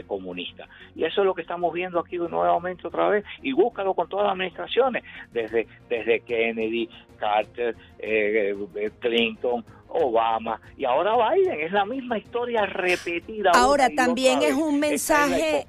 [0.07, 0.69] comunistas.
[0.95, 4.27] Y eso es lo que estamos viendo aquí nuevamente otra vez, y búscalo con todas
[4.27, 11.61] las administraciones, desde, desde Kennedy, Carter, eh, eh, Clinton, Obama y ahora Biden.
[11.61, 13.51] Es la misma historia repetida.
[13.55, 15.67] Ahora también es un mensaje.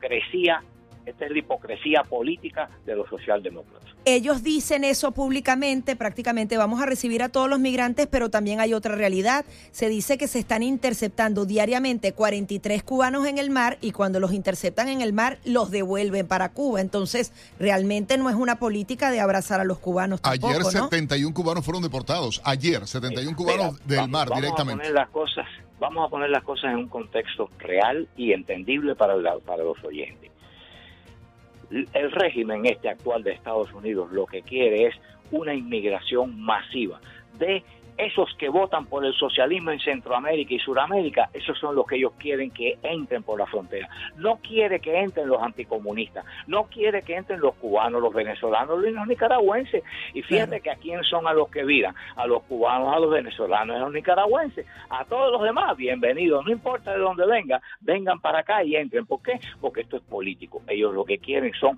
[1.05, 3.89] Esta es la hipocresía política de los socialdemócratas.
[4.05, 8.73] Ellos dicen eso públicamente, prácticamente vamos a recibir a todos los migrantes, pero también hay
[8.73, 9.45] otra realidad.
[9.71, 14.33] Se dice que se están interceptando diariamente 43 cubanos en el mar y cuando los
[14.33, 16.81] interceptan en el mar los devuelven para Cuba.
[16.81, 20.21] Entonces, realmente no es una política de abrazar a los cubanos.
[20.21, 22.41] Tampoco, Ayer 71 cubanos fueron deportados.
[22.43, 24.83] Ayer 71 cubanos del mar directamente.
[24.83, 25.45] A poner las cosas,
[25.79, 30.31] vamos a poner las cosas en un contexto real y entendible para, para los oyentes
[31.71, 34.95] el régimen este actual de Estados Unidos lo que quiere es
[35.31, 36.99] una inmigración masiva
[37.39, 37.63] de
[38.01, 42.13] esos que votan por el socialismo en Centroamérica y Suramérica, esos son los que ellos
[42.17, 43.87] quieren que entren por la frontera.
[44.15, 49.07] No quiere que entren los anticomunistas, no quiere que entren los cubanos, los venezolanos, los
[49.07, 49.83] nicaragüenses.
[50.15, 53.11] Y fíjate que a quién son a los que viran, a los cubanos, a los
[53.11, 58.19] venezolanos, a los nicaragüenses, a todos los demás, bienvenidos, no importa de dónde vengan, vengan
[58.19, 59.05] para acá y entren.
[59.05, 59.39] ¿Por qué?
[59.59, 60.63] Porque esto es político.
[60.67, 61.77] Ellos lo que quieren son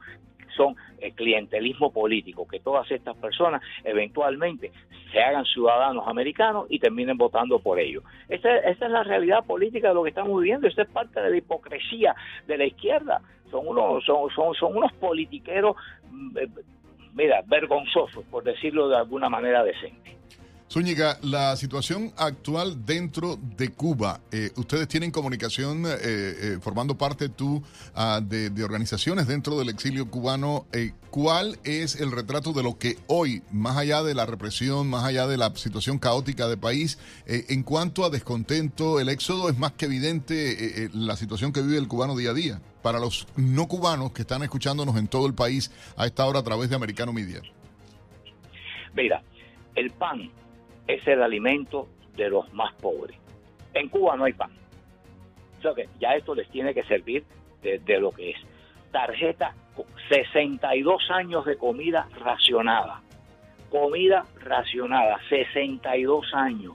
[0.55, 4.71] son el clientelismo político, que todas estas personas eventualmente
[5.11, 8.03] se hagan ciudadanos americanos y terminen votando por ellos.
[8.29, 11.37] Esa, es la realidad política de lo que estamos viviendo, esa es parte de la
[11.37, 12.15] hipocresía
[12.47, 13.21] de la izquierda.
[13.51, 15.75] Son unos, son, son, son unos politiqueros,
[16.09, 16.47] mm, eh,
[17.13, 20.17] mira, vergonzosos, por decirlo de alguna manera decente.
[20.73, 27.29] Zúñiga, la situación actual dentro de Cuba, eh, ustedes tienen comunicación eh, eh, formando parte
[27.29, 27.61] tú
[27.93, 30.65] ah, de, organizaciones dentro del exilio cubano.
[31.11, 35.27] ¿Cuál es el retrato de lo que hoy, más allá de la represión, más allá
[35.27, 39.85] de la situación caótica del país, en cuanto a descontento, el éxodo es más que
[39.85, 42.61] evidente la situación que vive el cubano día a día?
[42.81, 46.43] Para los no cubanos que están escuchándonos en todo el país a esta hora a
[46.43, 47.41] través de Americano Media.
[48.95, 49.21] Mira,
[49.75, 50.31] el pan
[50.87, 53.17] es el alimento de los más pobres.
[53.73, 54.51] En Cuba no hay pan.
[55.59, 57.23] O sea que ya esto les tiene que servir
[57.61, 58.37] de, lo que es.
[58.91, 59.55] Tarjeta
[60.09, 63.01] 62 años de comida racionada.
[63.69, 66.73] Comida racionada, 62 años.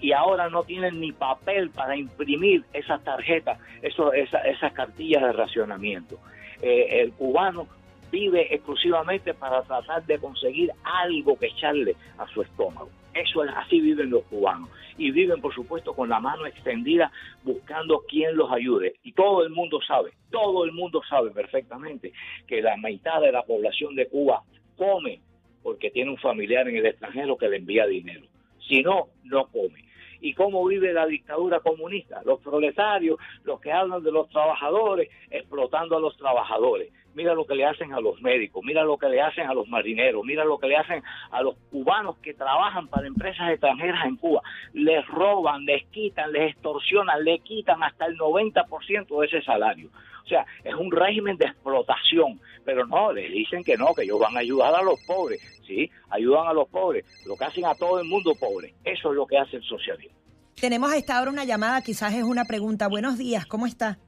[0.00, 6.18] Y ahora no tienen ni papel para imprimir esas tarjetas, eso, esas cartillas de racionamiento.
[6.62, 7.66] Eh, el cubano
[8.10, 12.90] vive exclusivamente para tratar de conseguir algo que echarle a su estómago.
[13.14, 17.10] Eso es así viven los cubanos y viven por supuesto con la mano extendida
[17.42, 22.12] buscando quien los ayude y todo el mundo sabe, todo el mundo sabe perfectamente
[22.46, 24.42] que la mitad de la población de Cuba
[24.76, 25.20] come
[25.62, 28.22] porque tiene un familiar en el extranjero que le envía dinero.
[28.66, 29.89] Si no, no come.
[30.20, 32.22] ¿Y cómo vive la dictadura comunista?
[32.24, 37.54] Los proletarios, los que hablan de los trabajadores, explotando a los trabajadores mira lo que
[37.54, 40.58] le hacen a los médicos, mira lo que le hacen a los marineros, mira lo
[40.58, 44.42] que le hacen a los cubanos que trabajan para empresas extranjeras en Cuba.
[44.72, 49.90] Les roban, les quitan, les extorsionan, le quitan hasta el 90% de ese salario.
[50.24, 54.20] O sea, es un régimen de explotación, pero no, les dicen que no, que ellos
[54.20, 55.90] van a ayudar a los pobres, ¿sí?
[56.10, 58.74] Ayudan a los pobres, lo que hacen a todo el mundo pobre.
[58.84, 60.18] Eso es lo que hace el socialismo.
[60.60, 62.88] Tenemos a esta hora una llamada, quizás es una pregunta.
[62.88, 63.98] Buenos días, ¿cómo está?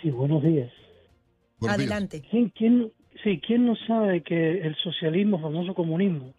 [0.00, 0.72] Sí, buenos días.
[1.68, 2.22] Adelante.
[2.30, 2.92] Sí ¿quién,
[3.22, 6.32] sí, ¿quién no sabe que el socialismo, famoso comunismo,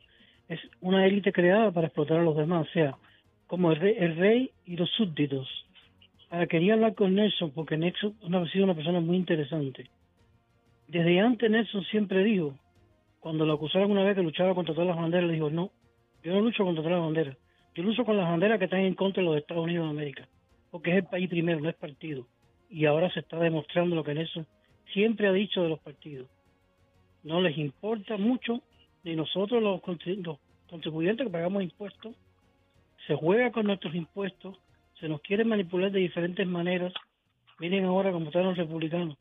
[0.48, 2.68] es una élite creada para explotar a los demás?
[2.68, 2.98] O sea,
[3.48, 5.48] como el rey, el rey y los súbditos.
[6.30, 9.90] Ahora quería hablar con Nelson porque Nelson ha sido una persona muy interesante.
[10.88, 12.56] Desde antes Nelson siempre dijo,
[13.20, 15.72] cuando lo acusaron una vez que luchaba contra todas las banderas, le dijo, no,
[16.24, 17.38] yo no lucho contra todas las banderas,
[17.76, 20.28] yo lucho con las banderas que están en contra de los Estados Unidos de América,
[20.72, 22.26] porque es el país primero, no es partido.
[22.70, 24.46] Y ahora se está demostrando lo que Nelson
[24.94, 26.28] siempre ha dicho de los partidos.
[27.24, 28.62] No les importa mucho,
[29.04, 29.82] ni nosotros los,
[30.70, 32.16] contribuyentes que pagamos impuestos,
[33.08, 34.58] se juega con nuestros impuestos,
[35.00, 36.94] se nos quiere manipular de diferentes maneras.
[37.60, 39.18] Miren ahora como están los republicanos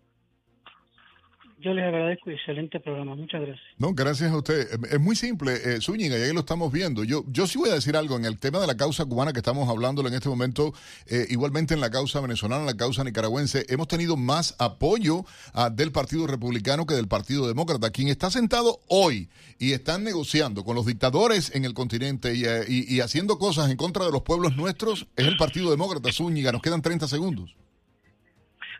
[1.60, 3.14] yo les agradezco y excelente programa.
[3.14, 3.66] Muchas gracias.
[3.78, 4.68] No, gracias a usted.
[4.90, 7.04] Es muy simple, eh, Zúñiga, y ahí lo estamos viendo.
[7.04, 9.40] Yo, yo sí voy a decir algo en el tema de la causa cubana que
[9.40, 10.72] estamos hablando en este momento,
[11.06, 15.70] eh, igualmente en la causa venezolana, en la causa nicaragüense, hemos tenido más apoyo ah,
[15.70, 17.90] del Partido Republicano que del Partido Demócrata.
[17.90, 22.64] Quien está sentado hoy y están negociando con los dictadores en el continente y, eh,
[22.68, 26.52] y haciendo cosas en contra de los pueblos nuestros es el Partido Demócrata, Zúñiga.
[26.52, 27.54] Nos quedan 30 segundos.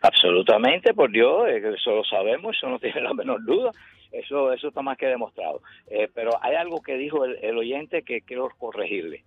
[0.01, 3.71] Absolutamente, por Dios, eh, eso lo sabemos, eso no tiene la menor duda,
[4.11, 5.61] eso, eso está más que demostrado.
[5.87, 9.23] Eh, pero hay algo que dijo el, oyente que quiero corregirle.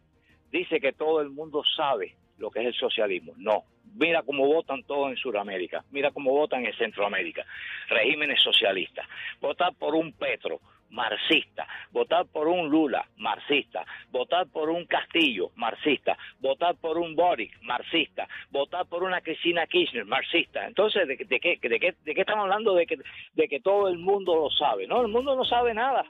[0.51, 3.33] Dice que todo el mundo sabe lo que es el socialismo.
[3.37, 7.45] No, mira cómo votan todos en Sudamérica, mira cómo votan en Centroamérica,
[7.89, 9.07] regímenes socialistas.
[9.41, 10.61] Votar por un Petro,
[10.93, 17.61] marxista, votar por un Lula, marxista, votar por un Castillo, marxista, votar por un Boric,
[17.63, 20.67] marxista, votar por una Cristina Kirchner, marxista.
[20.67, 21.41] Entonces, ¿de, qué, de,
[21.81, 22.75] qué, ¿de qué estamos hablando?
[22.75, 22.99] De que,
[23.35, 24.87] de que todo el mundo lo sabe.
[24.87, 26.05] No, el mundo no sabe nada.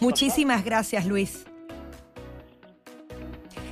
[0.00, 1.46] Muchísimas gracias, Luis.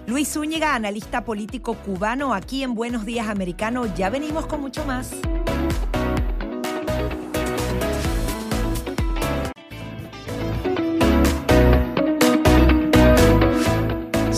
[0.07, 3.85] Luis Zúñiga, analista político cubano, aquí en Buenos Días Americano.
[3.95, 5.21] Ya venimos con mucho más.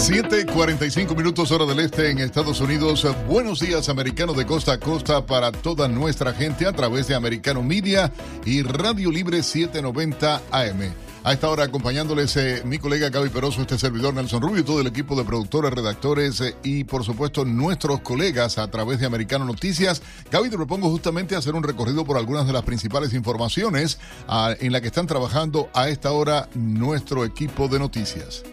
[0.01, 3.07] 7:45 minutos hora del este en Estados Unidos.
[3.29, 7.63] Buenos días, americanos de costa a costa para toda nuestra gente a través de Americano
[7.63, 8.11] Media
[8.47, 10.95] y Radio Libre 790 AM.
[11.23, 14.87] A esta hora acompañándoles eh, mi colega Gaby Peroso, este servidor Nelson Rubio, todo el
[14.87, 20.01] equipo de productores, redactores eh, y por supuesto nuestros colegas a través de Americano Noticias.
[20.31, 24.73] Gaby, te propongo justamente hacer un recorrido por algunas de las principales informaciones ah, en
[24.73, 28.45] la que están trabajando a esta hora nuestro equipo de noticias.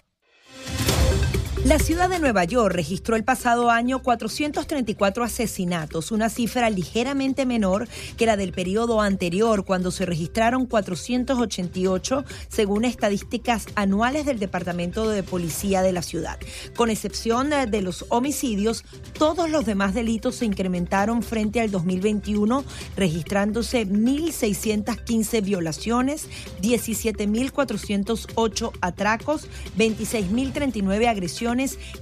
[1.64, 7.88] La ciudad de Nueva York registró el pasado año 434 asesinatos, una cifra ligeramente menor
[8.16, 15.24] que la del periodo anterior, cuando se registraron 488, según estadísticas anuales del Departamento de
[15.24, 16.38] Policía de la ciudad.
[16.76, 18.84] Con excepción de los homicidios,
[19.18, 22.64] todos los demás delitos se incrementaron frente al 2021,
[22.96, 26.28] registrándose 1.615 violaciones,
[26.62, 31.47] 17.408 atracos, 26.039 agresiones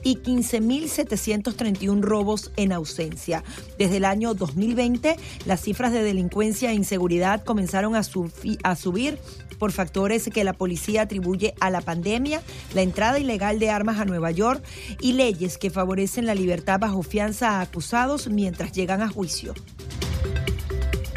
[0.03, 3.45] y 15.731 robos en ausencia.
[3.79, 9.19] Desde el año 2020, las cifras de delincuencia e inseguridad comenzaron a, subir
[9.59, 12.43] por factores que la policía atribuye a la pandemia,
[12.75, 14.65] la entrada ilegal de armas a Nueva York
[15.01, 19.55] y leyes que favorecen la libertad bajo fianza a acusados mientras llegan a juicio.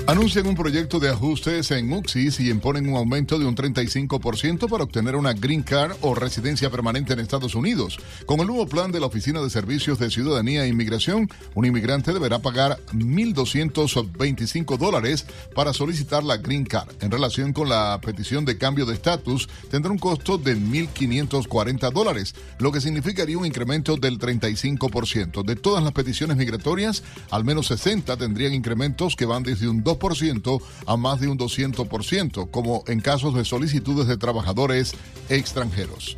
[0.09, 4.83] Anuncian un proyecto de ajustes en UXIS y imponen un aumento de un 35% para
[4.83, 7.99] obtener una Green Card o residencia permanente en Estados Unidos.
[8.25, 12.11] Con el nuevo plan de la Oficina de Servicios de Ciudadanía e Inmigración, un inmigrante
[12.11, 16.89] deberá pagar 1.225 dólares para solicitar la Green Card.
[17.01, 22.33] En relación con la petición de cambio de estatus, tendrá un costo de 1.540 dólares,
[22.57, 25.43] lo que significaría un incremento del 35%.
[25.43, 29.98] De todas las peticiones migratorias, al menos 60 tendrían incrementos que van desde un 2
[30.85, 34.93] a más de un 200%, como en casos de solicitudes de trabajadores
[35.29, 36.17] extranjeros.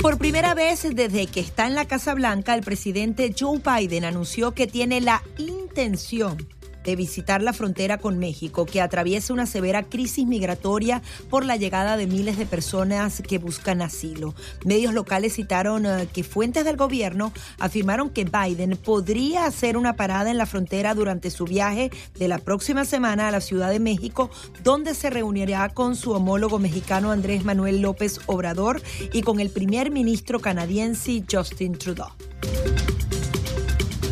[0.00, 4.52] Por primera vez desde que está en la Casa Blanca, el presidente Joe Biden anunció
[4.52, 6.38] que tiene la intención
[6.84, 11.96] de visitar la frontera con México, que atraviesa una severa crisis migratoria por la llegada
[11.96, 14.34] de miles de personas que buscan asilo.
[14.64, 20.30] Medios locales citaron eh, que fuentes del gobierno afirmaron que Biden podría hacer una parada
[20.30, 24.30] en la frontera durante su viaje de la próxima semana a la Ciudad de México,
[24.62, 29.90] donde se reunirá con su homólogo mexicano Andrés Manuel López Obrador y con el primer
[29.90, 32.12] ministro canadiense Justin Trudeau.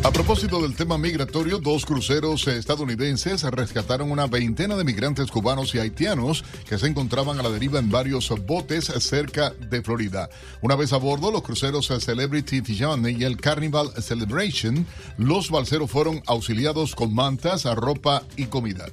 [0.03, 5.79] A propósito del tema migratorio, dos cruceros estadounidenses rescataron una veintena de migrantes cubanos y
[5.79, 10.27] haitianos que se encontraban a la deriva en varios botes cerca de Florida.
[10.61, 14.87] Una vez a bordo, los cruceros Celebrity Tijane y el Carnival Celebration,
[15.17, 18.87] los balseros fueron auxiliados con mantas, ropa y comida.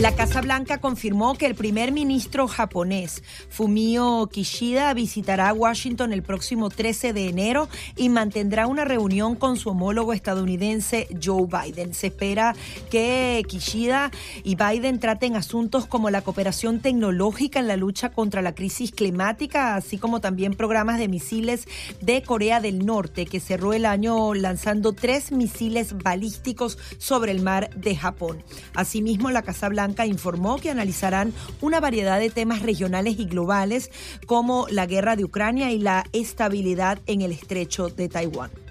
[0.00, 6.68] La Casa Blanca confirmó que el primer ministro japonés Fumio Kishida visitará Washington el próximo
[6.68, 11.94] 13 de enero y mantendrá una reunión con su homólogo estadounidense Joe Biden.
[11.94, 12.56] Se espera
[12.90, 14.10] que Kishida
[14.42, 19.76] y Biden traten asuntos como la cooperación tecnológica en la lucha contra la crisis climática,
[19.76, 21.68] así como también programas de misiles
[22.00, 27.70] de Corea del Norte, que cerró el año lanzando tres misiles balísticos sobre el mar
[27.76, 28.42] de Japón.
[28.74, 33.90] Asimismo, la Casa Blanca informó que analizarán una variedad de temas regionales y globales
[34.26, 38.63] como la guerra de Ucrania y la estabilidad en el estrecho de Taiwán.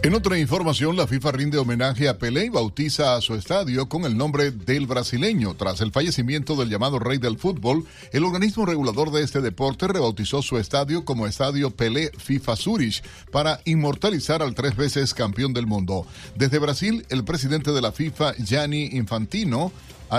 [0.00, 4.04] En otra información, la FIFA rinde homenaje a Pelé y bautiza a su estadio con
[4.04, 5.56] el nombre del brasileño.
[5.56, 10.40] Tras el fallecimiento del llamado rey del fútbol, el organismo regulador de este deporte rebautizó
[10.40, 16.06] su estadio como Estadio Pelé FIFA Zurich para inmortalizar al tres veces campeón del mundo.
[16.36, 19.72] Desde Brasil, el presidente de la FIFA, Gianni Infantino,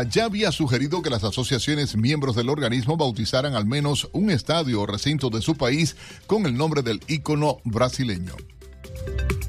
[0.09, 4.85] ya había sugerido que las asociaciones miembros del organismo bautizaran al menos un estadio o
[4.85, 5.95] recinto de su país
[6.27, 8.35] con el nombre del ícono brasileño.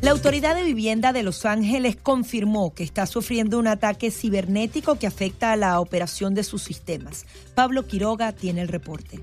[0.00, 5.06] La Autoridad de Vivienda de Los Ángeles confirmó que está sufriendo un ataque cibernético que
[5.06, 7.26] afecta a la operación de sus sistemas.
[7.54, 9.20] Pablo Quiroga tiene el reporte.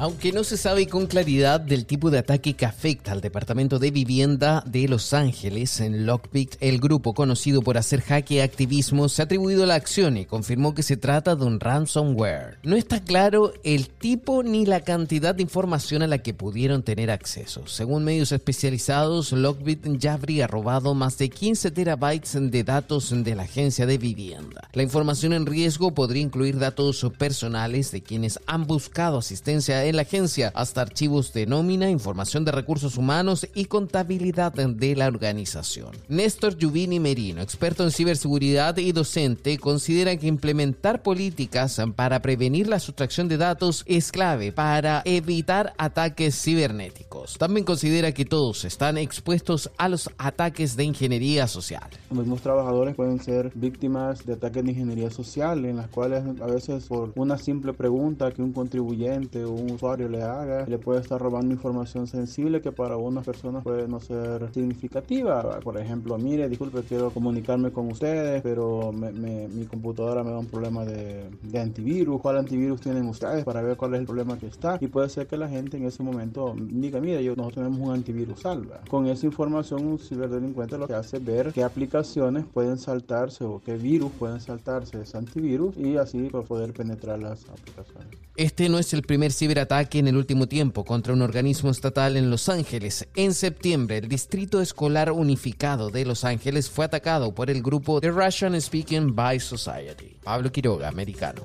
[0.00, 3.90] Aunque no se sabe con claridad del tipo de ataque que afecta al Departamento de
[3.90, 9.24] Vivienda de Los Ángeles, en Lockpick, el grupo conocido por hacer jaque activismo se ha
[9.24, 12.58] atribuido la acción y confirmó que se trata de un ransomware.
[12.62, 17.10] No está claro el tipo ni la cantidad de información a la que pudieron tener
[17.10, 17.66] acceso.
[17.66, 23.42] Según medios especializados, Lockbit ya habría robado más de 15 terabytes de datos de la
[23.42, 24.68] agencia de vivienda.
[24.74, 30.02] La información en riesgo podría incluir datos personales de quienes han buscado asistencia en la
[30.02, 35.92] agencia, hasta archivos de nómina, información de recursos humanos y contabilidad de la organización.
[36.08, 42.80] Néstor Giuvini Merino, experto en ciberseguridad y docente, considera que implementar políticas para prevenir la
[42.80, 47.38] sustracción de datos es clave para evitar ataques cibernéticos.
[47.38, 51.88] También considera que todos están expuestos a los ataques de ingeniería social.
[52.10, 56.46] Los mismos trabajadores pueden ser víctimas de ataques de ingeniería social, en las cuales a
[56.46, 61.00] veces por una simple pregunta que un contribuyente o un usuario le haga, le puede
[61.00, 65.60] estar robando información sensible que para unas personas puede no ser significativa.
[65.60, 70.84] Por ejemplo, mire, disculpe, quiero comunicarme con ustedes, pero mi computadora me da un problema
[70.84, 72.20] de, antivirus.
[72.20, 74.78] ¿Cuál antivirus tienen ustedes para ver cuál es el problema que está?
[74.80, 77.94] Y puede ser que la gente en ese momento diga, mire, yo, nosotros tenemos un
[77.94, 78.80] antivirus salva.
[78.88, 83.60] Con esa información, un ciberdelincuente lo que hace es ver qué aplicaciones pueden saltarse o
[83.64, 88.08] qué virus pueden saltarse de ese antivirus y así poder penetrar las aplicaciones.
[88.36, 92.30] Este no es el primer ciberataque en el último tiempo contra un organismo estatal en
[92.30, 93.06] Los Ángeles.
[93.14, 98.10] En septiembre, el Distrito Escolar Unificado de Los Ángeles fue atacado por el grupo The
[98.10, 100.16] Russian Speaking by Society.
[100.22, 101.42] Pablo Quiroga, americano.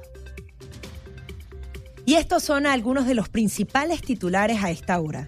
[2.06, 5.28] Y estos son algunos de los principales titulares a esta hora.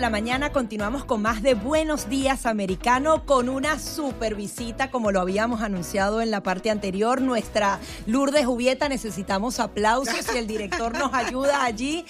[0.03, 5.21] La mañana continuamos con más de Buenos Días Americano con una super visita como lo
[5.21, 7.21] habíamos anunciado en la parte anterior.
[7.21, 12.05] Nuestra Lourdes Jubieta necesitamos aplausos y el director nos ayuda allí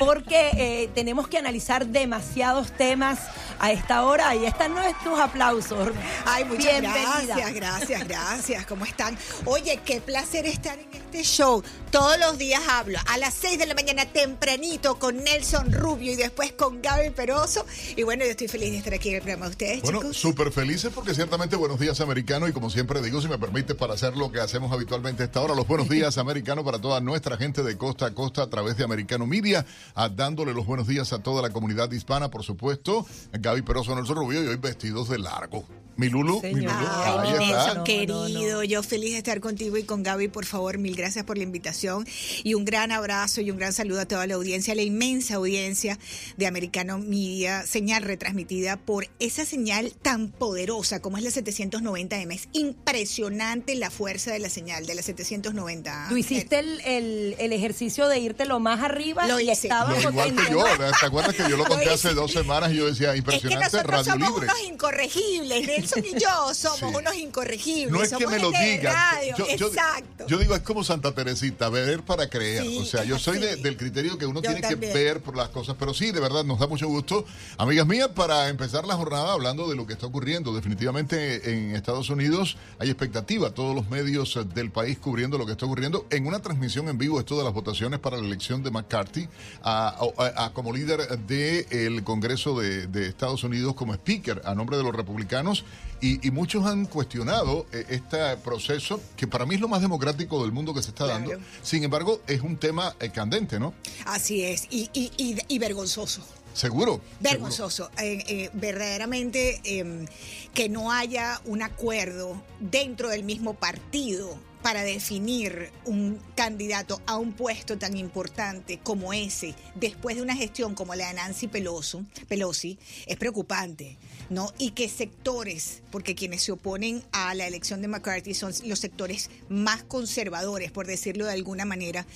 [0.00, 3.20] porque eh, tenemos que analizar demasiados temas
[3.58, 5.90] a esta hora y están nuestros aplausos.
[6.24, 8.66] Ay, muchas gracias, gracias, gracias.
[8.66, 9.16] ¿Cómo están?
[9.44, 11.62] Oye, qué placer estar en este show.
[11.90, 16.16] Todos los días hablo a las 6 de la mañana tempranito con Nelson Rubio y
[16.16, 17.64] después con Gaby poderoso.
[17.96, 20.52] Y bueno, yo estoy feliz de estar aquí en el programa de ustedes, Bueno, súper
[20.52, 24.16] felices porque ciertamente buenos días americano y como siempre digo, si me permite para hacer
[24.16, 27.62] lo que hacemos habitualmente a esta hora, los buenos días americano para toda nuestra gente
[27.62, 31.20] de costa a costa a través de Americano Media, a dándole los buenos días a
[31.20, 33.06] toda la comunidad hispana, por supuesto.
[33.46, 35.64] Gaby Peroso, Nelson Rubio y hoy vestidos de largo.
[35.96, 37.82] Mi Lulu, mi Lulu, Ay, ahí está.
[37.84, 41.42] Querido, yo feliz de estar contigo y con Gaby, por favor, mil gracias por la
[41.44, 42.06] invitación
[42.44, 45.36] y un gran abrazo y un gran saludo a toda la audiencia, a la inmensa
[45.36, 45.98] audiencia
[46.36, 52.34] de Americano Media, señal retransmitida por esa señal tan poderosa como es la 790M.
[52.34, 56.06] Es impresionante la fuerza de la señal de la 790.
[56.10, 60.34] Tú hiciste el, el- el ejercicio de irte lo más arriba Lo y estaba igual
[60.34, 60.64] que yo,
[61.00, 63.18] ¿te acuerdas que yo lo conté Lo hace dos semanas y yo decía, Es que
[63.18, 64.46] impresionante, nosotros Radio somos Libre?
[64.52, 66.96] unos incorregibles, Nelson y yo somos Sí.
[66.96, 67.90] unos incorregibles.
[67.92, 68.92] No es que me lo digan.
[68.94, 70.26] radio, Yo, yo- exacto.
[70.26, 72.62] yo digo, es como Santa Teresita, ver para creer.
[72.62, 74.92] Sí, o sea, yo soy de- del criterio que uno Yo tiene también.
[74.92, 75.76] que ver por las cosas.
[75.78, 77.24] Pero sí, de verdad, nos da mucho gusto.
[77.58, 80.54] Amigas mías, para empezar la jornada hablando de lo que está ocurriendo.
[80.54, 83.50] Definitivamente en Estados Unidos hay expectativa.
[83.50, 86.06] Todos los medios eh, del país cubriendo lo que está ocurriendo.
[86.10, 89.28] En una transmisión en vivo, esto de las votaciones para la elección de McCarthy
[89.62, 94.76] a, a- a- como líder del Congreso de, de Estados Unidos como speaker a nombre
[94.76, 95.64] de los republicanos.
[96.00, 100.42] Y, y muchos han cuestionado eh, este proceso, que para mí es lo más democrático
[100.42, 101.32] del mundo que se está dando.
[101.62, 103.72] Sin embargo, es un tema eh, candente, ¿no?
[104.04, 106.22] Así es, y, y, y, y vergonzoso.
[106.52, 107.02] Seguro.
[107.20, 107.90] Vergonzoso.
[107.98, 110.06] Eh, eh, verdaderamente eh,
[110.54, 117.34] que no haya un acuerdo dentro del mismo partido para definir un candidato a un
[117.34, 122.78] puesto tan importante como ese, después de una gestión como la de Nancy Pelosi, Pelosi
[123.06, 123.96] es preocupante.
[124.30, 124.52] ¿No?
[124.58, 129.30] Y que sectores, porque quienes se oponen a la elección de McCarthy son los sectores
[129.48, 132.06] más conservadores, por decirlo de alguna manera,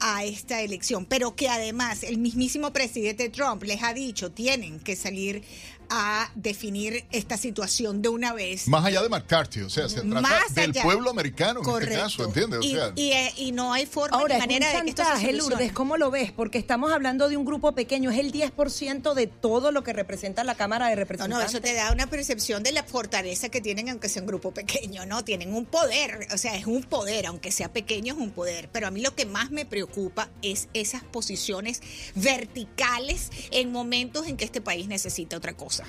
[0.00, 4.96] a esta elección, pero que además el mismísimo presidente Trump les ha dicho, tienen que
[4.96, 5.42] salir
[5.90, 8.68] a definir esta situación de una vez.
[8.68, 10.82] Más allá de McCarthy, o sea, se trata Más del allá.
[10.82, 11.90] pueblo americano en Correcto.
[11.94, 12.60] este caso, ¿entiendes?
[12.60, 14.90] O y, sea, y, eh, y no hay forma Ahora, ni es manera de que
[14.90, 15.32] esto se.
[15.32, 16.32] Lourdes, ¿cómo lo ves?
[16.32, 20.44] Porque estamos hablando de un grupo pequeño, es el 10% de todo lo que representa
[20.44, 21.38] la Cámara de No, Representantes.
[21.38, 24.52] no, eso te da una percepción de la fortaleza que tienen, aunque sea un grupo
[24.52, 25.24] pequeño, ¿no?
[25.24, 28.68] Tienen un poder, o sea, es un poder, aunque sea pequeño, es un poder.
[28.72, 31.82] Pero a mí lo que más me preocupa es esas posiciones
[32.14, 35.79] verticales en momentos en que este país necesita otra cosa.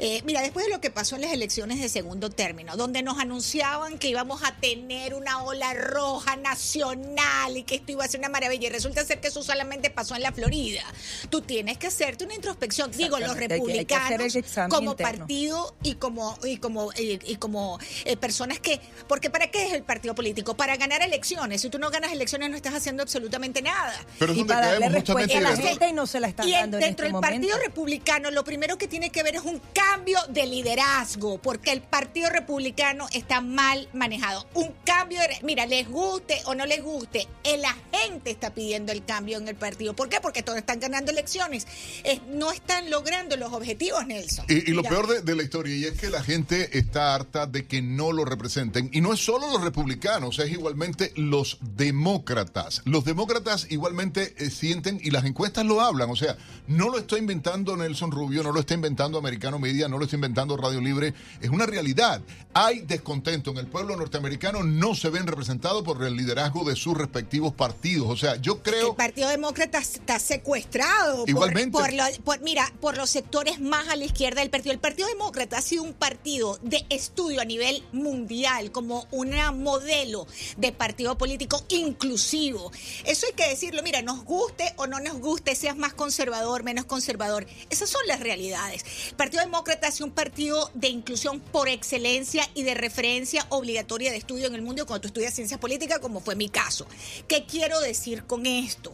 [0.00, 3.18] Eh, mira, después de lo que pasó en las elecciones de segundo término, donde nos
[3.18, 8.20] anunciaban que íbamos a tener una ola roja nacional y que esto iba a ser
[8.20, 10.82] una maravilla, y resulta ser que eso solamente pasó en la Florida.
[11.30, 12.90] Tú tienes que hacerte una introspección.
[12.90, 14.34] Digo, los republicanos
[14.68, 15.18] como interno.
[15.18, 19.72] partido y como y como y, y como eh, personas que porque para qué es
[19.72, 23.62] el partido político para ganar elecciones si tú no ganas elecciones no estás haciendo absolutamente
[23.62, 26.28] nada pero es y donde para darle respuesta a la gente y no se la
[26.28, 27.58] están y dando en dentro este del Partido.
[27.58, 32.30] Republicano lo primero que tiene que ver es un cambio de liderazgo, porque el Partido
[32.30, 34.46] Republicano está mal manejado.
[34.54, 35.38] Un cambio de...
[35.42, 37.26] Mira, les guste o no les guste,
[37.58, 39.94] la gente está pidiendo el cambio en el partido.
[39.94, 40.20] ¿Por qué?
[40.20, 41.66] Porque todos están ganando elecciones.
[42.02, 44.44] Es- no están logrando los objetivos, Nelson.
[44.48, 47.46] Y, y lo peor de, de la historia, y es que la gente está harta
[47.46, 48.90] de que no lo representen.
[48.92, 52.82] Y no es solo los republicanos, es igualmente los demócratas.
[52.84, 57.18] Los demócratas igualmente eh, sienten, y las encuestas lo hablan, o sea, no lo está
[57.18, 61.14] inventando Nelson Rubio, no lo está inventando Americano Media, no lo está inventando Radio Libre,
[61.40, 62.20] es una realidad.
[62.52, 66.96] Hay descontento en el pueblo norteamericano, no se ven representados por el liderazgo de sus
[66.96, 68.08] respectivos partidos.
[68.10, 68.90] O sea, yo creo...
[68.90, 71.20] El Partido Demócrata está secuestrado.
[71.20, 71.70] por- Igualmente.
[71.78, 74.72] Por, lo- por- mira, por los sectores más a la izquierda del partido.
[74.72, 80.26] El Partido Demócrata ha sido un partido de estudio a nivel mundial, como un modelo
[80.56, 82.70] de partido político inclusivo.
[83.04, 83.82] Eso hay que decirlo.
[83.82, 87.46] Mira, nos guste o no nos guste, seas más conservador, menos conservador.
[87.70, 88.84] Esas son las realidades.
[89.16, 94.48] Partido Demócrata sido un partido de inclusión por excelencia y de referencia obligatoria de estudio
[94.48, 96.86] en el mundo cuando tú estudias ciencias políticas, como fue mi caso.
[97.28, 98.92] ¿Qué quiero decir con esto?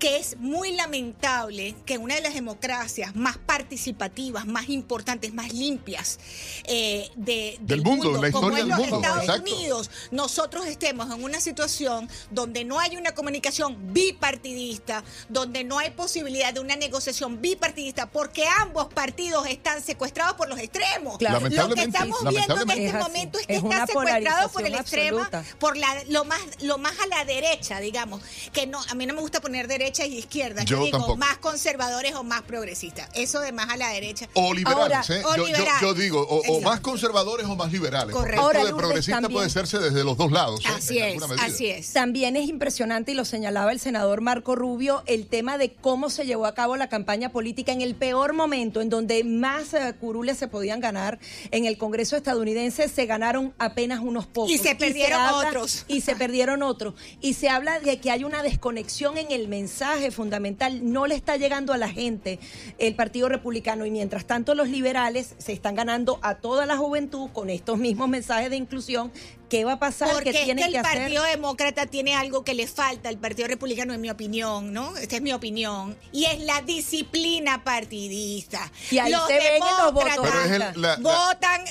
[0.00, 5.52] Que es muy lamentable que en una de las democracias más participativas, más importantes, más
[5.52, 6.18] limpias
[6.64, 9.42] eh, de, Del mundo, la como es los mundo, Estados exacto.
[9.42, 15.90] Unidos, nosotros estemos en una situación donde no hay una comunicación bipartidista, donde no hay
[15.90, 21.18] posibilidad de una negociación bipartidista, porque ambos partidos están secuestrados por los extremos.
[21.18, 21.40] Claro.
[21.40, 24.74] Lo que estamos viendo en este Es momento es que Es está secuestrado por el
[24.74, 25.26] extremo,
[25.58, 28.22] por la, lo más lo más a la derecha, digamos,
[28.54, 30.62] que no a mí no me gusta poner derecha derecha y izquierda.
[30.64, 31.16] Yo Yo digo, tampoco.
[31.16, 33.08] más conservadores o más progresistas.
[33.14, 34.28] Eso de más a la derecha.
[34.34, 35.22] O liberales, Ahora, ¿eh?
[35.24, 35.80] o yo, yo- liberales.
[35.82, 38.14] yo digo, o, más conservadores o más liberales.
[38.14, 38.40] Correcto.
[38.42, 40.60] Ahora, de progresista también- puede hacerse desde los dos lados.
[40.64, 40.68] ¿eh?
[40.76, 41.92] Así es, así es.
[41.92, 46.24] También es impresionante, y lo señalaba el senador Marco Rubio, el tema de cómo se
[46.26, 50.38] llevó a cabo la campaña política en el peor momento, en donde más eh, curules
[50.38, 51.18] se podían ganar
[51.50, 54.50] en el Congreso estadounidense, se ganaron apenas unos pocos.
[54.50, 55.84] Y se perdieron otros.
[55.88, 56.94] Y se perdieron otros.
[57.20, 59.79] Y se habla de que hay una desconexión en el mensaje
[60.12, 60.80] fundamental.
[60.92, 62.38] No le está llegando a la gente
[62.78, 63.86] el Partido Republicano.
[63.86, 68.08] Y mientras tanto, los liberales se están ganando a toda la juventud con estos mismos
[68.08, 69.12] mensajes de inclusión.
[69.48, 70.12] ¿Qué va a pasar?
[70.12, 70.98] Porque ¿Qué es tienen que que el hacer?
[71.00, 74.96] Partido Demócrata tiene algo que le falta al Partido Republicano, en mi opinión, ¿no?
[74.96, 75.96] Esta es mi opinión.
[76.12, 78.70] Y es la disciplina partidista.
[78.92, 80.12] Y ahí se ven en los votos.
[80.22, 81.62] Pero es el- la- la- votan,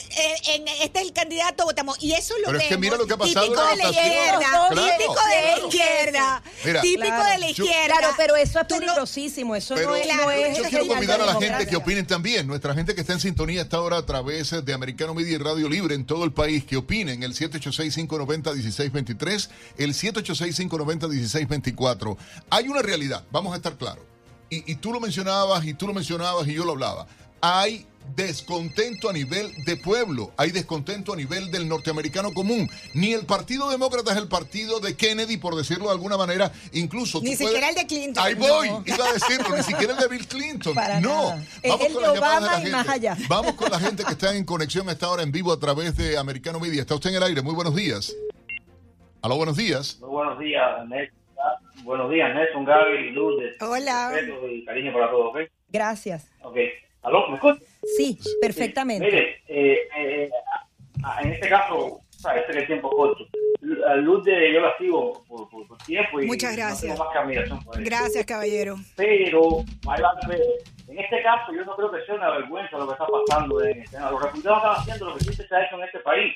[0.53, 1.97] en, este es el candidato, votamos.
[2.03, 3.89] Y eso lo Pero es que vemos mira lo que ha pasado típico de la
[3.89, 4.39] izquierda.
[4.39, 6.43] Claro, típico de la izquierda.
[6.65, 7.29] Mira, típico Claro.
[7.29, 7.88] de la izquierda.
[7.89, 9.55] Claro, pero eso es peligrosísimo.
[9.55, 12.05] Eso Pero no es, Claro, no es yo quiero convidar a la gente que opinen
[12.05, 12.47] también.
[12.47, 15.67] Nuestra gente que está en sintonía está ahora a través de Americano Media y Radio
[15.69, 16.63] Libre en todo el país.
[16.65, 22.17] Que opinen el 786-590-1623, el 786-590-1624.
[22.49, 24.03] Hay una realidad, vamos a estar claros.
[24.49, 27.07] Y, y tú lo mencionabas y tú lo mencionabas y yo lo hablaba.
[27.41, 32.69] Hay descontento a nivel de pueblo, hay descontento a nivel del norteamericano común.
[32.93, 36.51] Ni el Partido Demócrata es el partido de Kennedy, por decirlo de alguna manera.
[36.73, 38.23] Incluso Ni puedes- siquiera el de Clinton.
[38.23, 38.83] Ahí voy, No.
[38.85, 40.73] iba a decirlo, ni siquiera el de Bill Clinton.
[40.75, 41.45] Para no, nada.
[41.67, 42.71] Vamos el con de las llamadas de la gente.
[42.71, 43.17] más allá.
[43.27, 45.95] Vamos con la gente que está en conexión a esta hora en vivo a través
[45.97, 46.81] de Americano Media.
[46.81, 48.15] Está usted en el aire, muy buenos días.
[49.21, 49.97] Aló, buenos días.
[49.99, 51.19] Muy buenos días, Nelson.
[51.83, 53.55] Buenos días, Nelson, Gaby y Lourdes.
[53.61, 54.09] Hola.
[54.11, 55.37] Respeto y cariño para todos, ¿ok?
[55.69, 56.27] Gracias.
[56.43, 56.57] Ok.
[57.03, 57.27] ¿Aló?
[57.29, 57.63] ¿Me escuchas?
[57.97, 59.05] Sí, perfectamente.
[59.05, 60.29] Mire, eh, eh,
[61.23, 63.25] en este caso, sabes este que el tiempo es corto.
[63.87, 66.93] A Lourdes yo la sigo por, por- por tiempo y Muchas no gracias.
[66.93, 67.83] tengo más por.
[67.83, 68.75] Gracias, caballero.
[68.95, 70.43] Pero, pero,
[70.87, 73.81] en este caso yo no creo que sea una vergüenza lo que está pasando en
[73.81, 74.11] el Senado.
[74.13, 76.33] Los republicanos están haciendo lo que siempre se ha hecho en este país.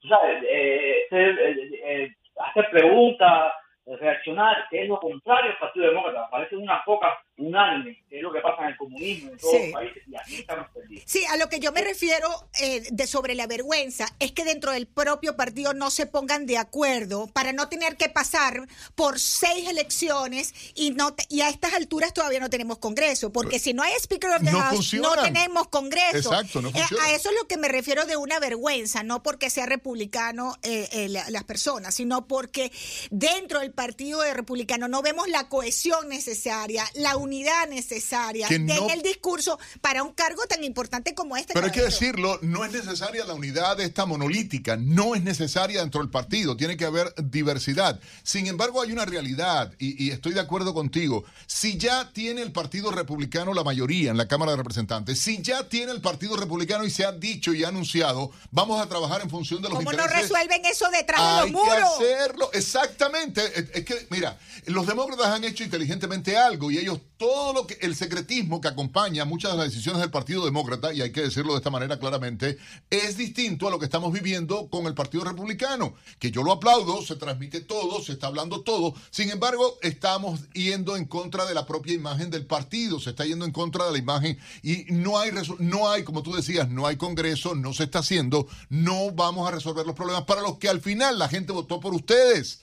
[0.00, 2.12] Tú sabes, eh, ser, eh, eh,
[2.50, 3.52] hacer preguntas,
[3.98, 6.28] reaccionar, que es lo contrario al Partido Demócrata.
[6.30, 9.62] Parece una foca unánime, que es lo que pasa en el comunismo en todos Sí.
[9.64, 11.04] los países, y aquí estamos perdidos.
[11.06, 12.28] Sí, a lo que yo me refiero
[12.60, 16.58] eh, de sobre la vergüenza es que dentro del propio partido no se pongan de
[16.58, 21.72] acuerdo para no tener que pasar por seis elecciones y no te- y a estas
[21.74, 25.16] alturas todavía no tenemos Congreso, porque si no hay Speaker of the No House funcionan.
[25.16, 26.18] no tenemos Congreso.
[26.34, 29.48] Exacto, no Eh, a eso es lo que me refiero de una vergüenza, no porque
[29.50, 32.70] sea republicano eh, eh, la- las personas, sino porque
[33.10, 38.66] dentro del partido de republicano no vemos la cohesión necesaria, la unidad necesaria Que en
[38.66, 41.54] no- el discurso para un cargo tan importante como este.
[41.54, 41.98] Pero hay que caballero.
[42.00, 46.76] decirlo, no es necesaria la unidad esta monolítica, no es necesaria dentro del partido, tiene
[46.76, 47.98] que haber diversidad.
[48.22, 52.52] Sin embargo, hay una realidad, y, y estoy de acuerdo contigo, si ya tiene el
[52.52, 56.84] Partido Republicano la mayoría en la Cámara de Representantes, si ya tiene el Partido Republicano
[56.84, 59.90] y se ha dicho y ha anunciado, vamos a trabajar en función de los ¿Cómo
[59.92, 61.90] no intereses resuelven eso detrás de hay los que muros?
[61.96, 63.69] hacerlo, exactamente.
[63.74, 67.94] Es, que, mira, los demócratas han hecho inteligentemente algo y ellos, todo lo que, el
[67.94, 71.58] secretismo que acompaña muchas de las decisiones del Partido Demócrata, y hay que decirlo de
[71.58, 72.58] esta manera claramente,
[72.88, 77.02] es distinto a lo que estamos viviendo con el Partido Republicano, que yo lo aplaudo,
[77.02, 81.66] se transmite todo, se está hablando todo, sin embargo, estamos yendo en contra de la
[81.66, 85.30] propia imagen del partido, se está yendo en contra de la imagen y no hay,
[85.58, 89.52] no hay, como tú decías, no hay Congreso, no se está haciendo, no vamos a
[89.52, 92.62] resolver los problemas para los que al final la gente votó por ustedes.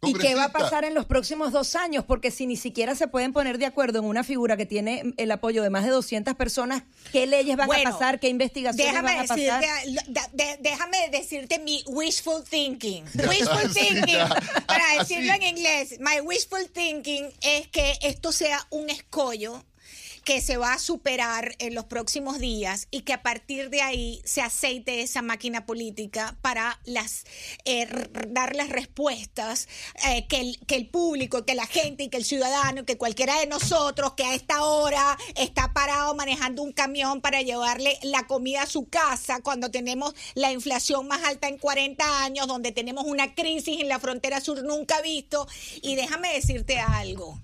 [0.00, 2.04] ¿Y qué va a pasar en los próximos dos años?
[2.06, 5.30] Porque si ni siquiera se pueden poner de acuerdo en una figura que tiene el
[5.32, 8.20] apoyo de más de 200 personas, ¿qué leyes van Bueno, a pasar?
[8.20, 9.36] ¿Qué investigaciones van a pasar?
[9.60, 13.04] decirte, da- de- déjame decirte mi wishful thinking.
[13.28, 14.28] Wishful thinking, ya.
[14.66, 19.64] para decirlo en inglés, my wishful thinking es que esto sea un escollo
[20.28, 24.20] que se va a superar en los próximos días y que a partir de ahí
[24.26, 27.24] se aceite esa máquina política para las
[27.64, 27.88] eh,
[28.28, 29.68] dar las respuestas
[30.06, 33.40] eh, que, el, que el público, que la gente y que el ciudadano, que cualquiera
[33.40, 38.64] de nosotros que a esta hora está parado manejando un camión para llevarle la comida
[38.64, 43.34] a su casa cuando tenemos la inflación más alta en 40 años, donde tenemos una
[43.34, 45.48] crisis en la frontera sur nunca visto.
[45.80, 47.40] Y déjame decirte algo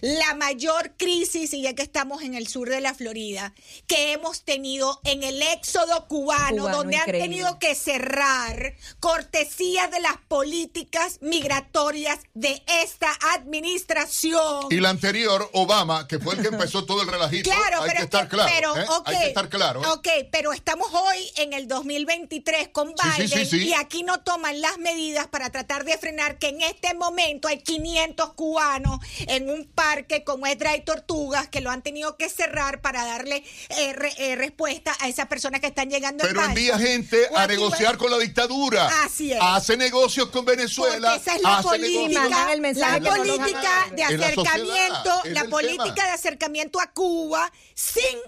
[0.00, 3.52] la mayor crisis, y ya que estamos en el sur de la Florida,
[3.86, 6.16] que hemos tenido en el éxodo cubano,
[6.62, 7.22] Cubano, donde increíble.
[7.22, 14.66] han tenido que cerrar cortesía de las políticas migratorias de esta administración.
[14.70, 17.92] Y la anterior, Obama, que fue el que empezó todo el relajito, Claro, hay pero
[17.92, 18.50] que es estar que- claro.
[18.54, 18.86] pero, ¿eh?
[19.06, 19.82] hay que estar claro.
[19.82, 19.86] ¿eh?
[19.88, 23.68] Ok, pero estamos hoy en el 2023 con Sí, sí, Biden sí, sí.
[23.68, 27.58] y aquí no toman las medidas para tratar de frenar que en este momento hay
[27.62, 32.28] 500 cubanos en un país parque como es Dry Tortugas, que lo han tenido que
[32.28, 36.44] cerrar para darle eh, re- eh, respuesta a esas personas que están llegando en Pero
[36.44, 38.88] envía gente O a negociar va- con la dictadura.
[39.04, 39.38] Así es.
[39.40, 41.10] Hace negocios con Venezuela.
[41.10, 45.22] Porque esa es la política, el mensaje la no política de Es la sociedad, acercamiento,
[45.24, 46.06] la política tema.
[46.06, 48.18] de acercamiento a Cuba sin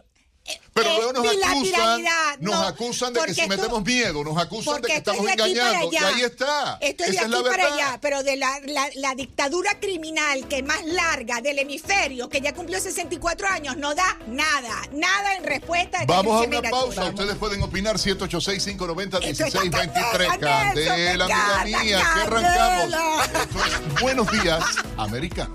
[0.72, 2.03] Pero luego nos acusan,
[2.40, 5.24] nos No, acusan de que si esto- metemos miedo, nos acusan de que es estamos
[5.26, 5.90] de engañando.
[5.92, 6.78] Y ahí está.
[6.80, 7.72] Esto es de Esa aquí la para verdad.
[7.74, 12.55] allá, pero de la, la- la dictadura criminal que más larga del hemisferio, que ya
[12.55, 15.99] cumplió 64 años, no da nada, nada en respuesta.
[16.03, 17.05] esta Vamos a una pausa.
[17.07, 19.24] Ustedes pueden opinar 786-590-1623.
[19.24, 22.94] Esto está candela, amiga mía, que arrancamos.
[23.26, 24.64] Esto es Buenos días,
[24.96, 25.53] americano.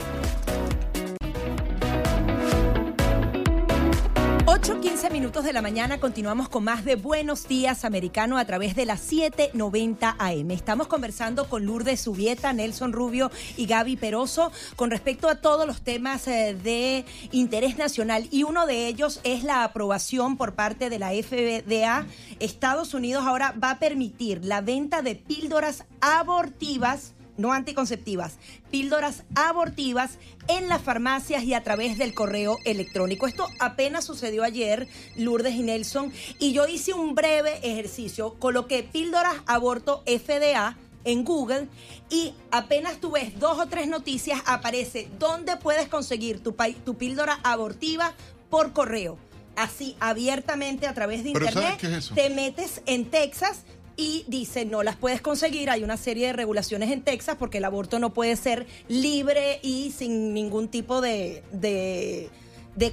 [4.63, 8.85] 8.15 minutos de la mañana continuamos con más de Buenos Días Americano a través de
[8.85, 10.51] las 7.90 AM.
[10.51, 15.81] Estamos conversando con Lourdes Subieta, Nelson Rubio y Gaby Peroso con respecto a todos los
[15.81, 17.03] temas eh, de
[17.33, 22.05] interés nacional y uno de ellos es la aprobación por parte de la FDA.
[22.39, 28.37] Estados Unidos ahora va a permitir la venta de píldoras abortivas no anticonceptivas,
[28.71, 30.17] píldoras abortivas
[30.47, 33.27] en las farmacias y a través del correo electrónico.
[33.27, 39.35] Esto apenas sucedió ayer, Lourdes y Nelson, y yo hice un breve ejercicio, coloqué píldoras
[39.45, 41.67] aborto FDA en Google
[42.09, 48.13] y apenas tú ves dos o tres noticias, aparece dónde puedes conseguir tu, píldora abortiva
[48.49, 49.17] por correo.
[49.55, 52.15] Así, abiertamente a través de Pero ¿sabes internet, qué es eso?
[52.15, 53.65] te metes en Texas
[53.95, 55.69] y dice no las puedes conseguir.
[55.69, 59.91] Hay una serie de regulaciones en Texas porque el aborto no puede ser libre y
[59.91, 62.29] sin ningún tipo de, de,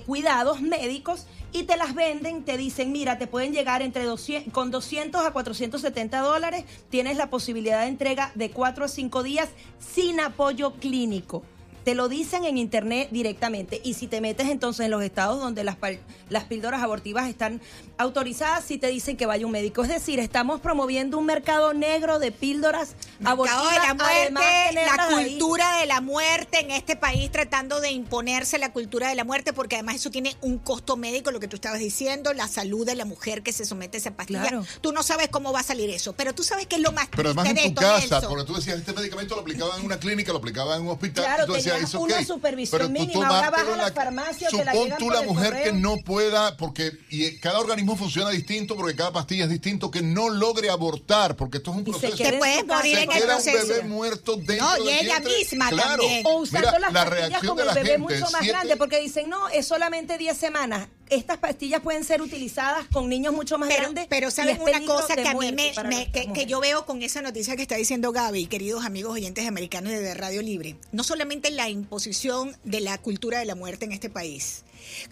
[0.07, 1.27] cuidados médicos.
[1.53, 5.33] Y te las venden, te dicen, mira, te pueden llegar entre 200, con 200 a
[5.33, 6.65] 470 dólares.
[6.91, 9.49] Tienes la posibilidad de entrega de 4 a 5 días
[9.79, 11.43] sin apoyo clínico.
[11.91, 13.81] Te lo dicen en internet directamente.
[13.83, 17.61] Y si te metes entonces en los estados donde las, pal- las píldoras abortivas están
[17.99, 19.83] autorizadas, sí te dicen que vaya un médico.
[19.83, 23.73] Es decir, estamos promoviendo un mercado negro de píldoras Mercado abortivas.
[23.73, 24.81] de la muerte,
[25.19, 25.31] ahí.
[25.31, 29.53] cultura de la muerte en este país, tratando de imponerse la cultura de la muerte,
[29.53, 32.95] porque además eso tiene un costo médico, lo que tú estabas diciendo, la salud de
[32.95, 34.43] la mujer que se somete a esa pastilla.
[34.43, 34.65] Claro.
[34.81, 37.09] Tú no sabes cómo va a salir eso, pero tú sabes que es lo más
[37.17, 38.29] Pero además en tu esto, casa, Nelson.
[38.29, 41.25] porque tú decías, este medicamento lo aplicaba en una clínica, lo aplicaba en un hospital.
[41.25, 42.25] Claro, y tú decías, tenías "It's una okay".
[42.25, 45.23] supervisión Pero tú mínima, ahora vas a en la farmacia, te la Supón tú la
[45.23, 45.65] mujer correo.
[45.65, 50.03] que no pueda, porque y cada organismo funciona distinto, porque cada pastilla es distinto, que
[50.03, 52.17] no logre abortar, porque esto es un Y se proceso.
[52.17, 53.67] quede Te puedes morir se en el queda un proceso.
[53.69, 55.37] bebé muerto dentro No, y del ella vientre.
[55.39, 56.03] misma claro.
[56.03, 56.23] también.
[56.27, 58.77] O usando Mira, las la pastillas de el la bebé gente, mucho más siete- grande,
[58.77, 60.89] porque dicen, no, es solamente 10 semanas.
[61.11, 64.07] Estas pastillas pueden ser utilizadas con niños mucho más Pero, grandes.
[64.09, 65.73] pero y saben es una cosa que a mí me,
[66.11, 70.15] que, yo veo con esa noticia que está diciendo Gaby, queridos amigos oyentes americanos de
[70.15, 74.63] Radio Libre, no solamente la imposición de la cultura de la muerte en este país,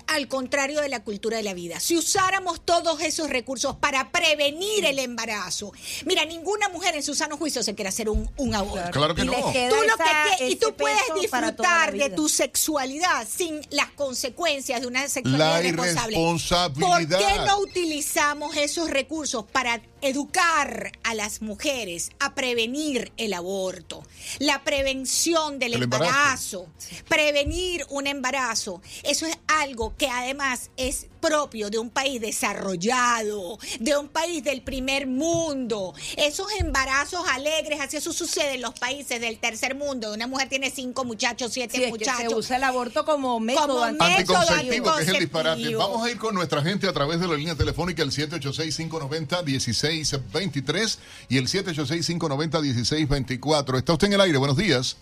[0.07, 1.81] al contrario de la cultura de la vida.
[1.81, 5.73] Si usáramos todos esos recursos para prevenir el embarazo,
[6.07, 8.91] mira, ninguna mujer en su sano juicio se quiere hacer un, un aborto.
[8.91, 9.33] Claro que Y no.
[9.33, 10.05] Tú lo esa-
[10.37, 15.62] que quie- y tú puedes disfrutar de tu sexualidad sin las consecuencias de una sexualidad
[15.62, 16.81] La irresponsable.
[16.81, 24.03] ¿Por qué no utilizamos esos recursos para educar a las mujeres a prevenir el aborto,
[24.38, 27.05] la prevención del El embarazo, embarazo.
[27.09, 28.82] prevenir un embarazo?
[29.03, 34.62] Eso es algo que además es propio de un país desarrollado, de un país del
[34.62, 35.95] primer mundo.
[36.16, 40.12] Esos embarazos alegres, así eso sucede en los países del tercer mundo.
[40.12, 42.35] Una mujer tiene cinco muchachos, siete Sí, es que se muchachos.
[42.35, 45.75] usa el aborto como método Como Anticonceptivo, que es el disparate.
[45.75, 50.99] Vamos a ir con nuestra gente a través de la línea telefónica el 786-590-1623
[51.29, 53.79] y el 786-590-1624.
[53.79, 54.97] Está usted en el aire, buenos días.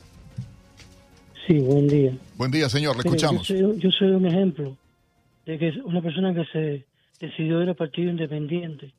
[1.46, 2.16] Sí, buen día.
[2.36, 3.46] Buen día, señor, le Mire, escuchamos.
[3.46, 4.76] Yo soy, yo soy un ejemplo
[5.46, 6.86] de que una persona que se
[7.20, 8.92] decidió ir al partido independiente.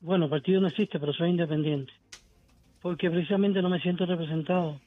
[0.00, 1.92] Bueno, partido no existe, pero soy independiente.
[2.80, 4.80] Porque precisamente no me siento representado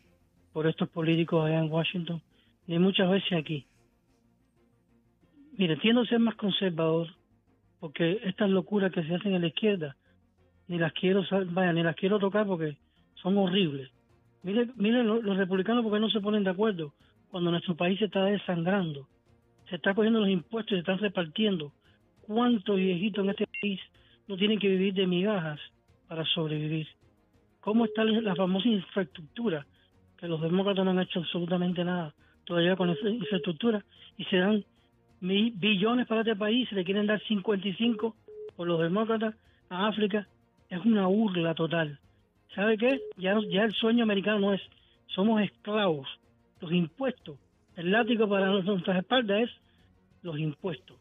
[0.52, 2.22] por estos políticos allá en Washington,
[2.68, 3.66] ni muchas veces aquí.
[5.58, 7.08] Mire, tiendo a ser más conservador,
[7.80, 9.96] porque estas locuras que se hacen en la izquierda,
[10.68, 12.78] ni las quiero, vaya, ni las quiero tocar porque
[13.16, 13.90] son horribles.
[14.44, 16.94] Mire, mire lo- los republicanos porque no se ponen de acuerdo
[17.28, 19.08] cuando nuestro país se está desangrando.
[19.70, 21.72] Se está cogiendo los impuestos y se están repartiendo.
[22.22, 23.80] ¿Cuántos viejitos en este país
[24.28, 25.60] no tienen que vivir de migajas
[26.08, 26.88] para sobrevivir?
[27.62, 29.66] ¿Cómo está la famosa infraestructura?
[30.18, 32.14] Que los demócratas no han hecho absolutamente nada
[32.46, 33.84] todavía con esa infraestructura
[34.18, 34.64] y se dan
[35.22, 38.16] mi- billones para este país, se le quieren dar 55
[38.56, 39.36] por los demócratas
[39.70, 40.28] a África.
[40.70, 42.00] Es una burla total.
[42.56, 43.02] ¿Sabe qué?
[43.18, 44.62] Ya, ya el sueño americano no es,
[45.08, 46.08] somos esclavos.
[46.60, 47.38] Los impuestos
[47.80, 49.50] el látigo para nuestras espaldas es
[50.22, 50.98] los impuestos.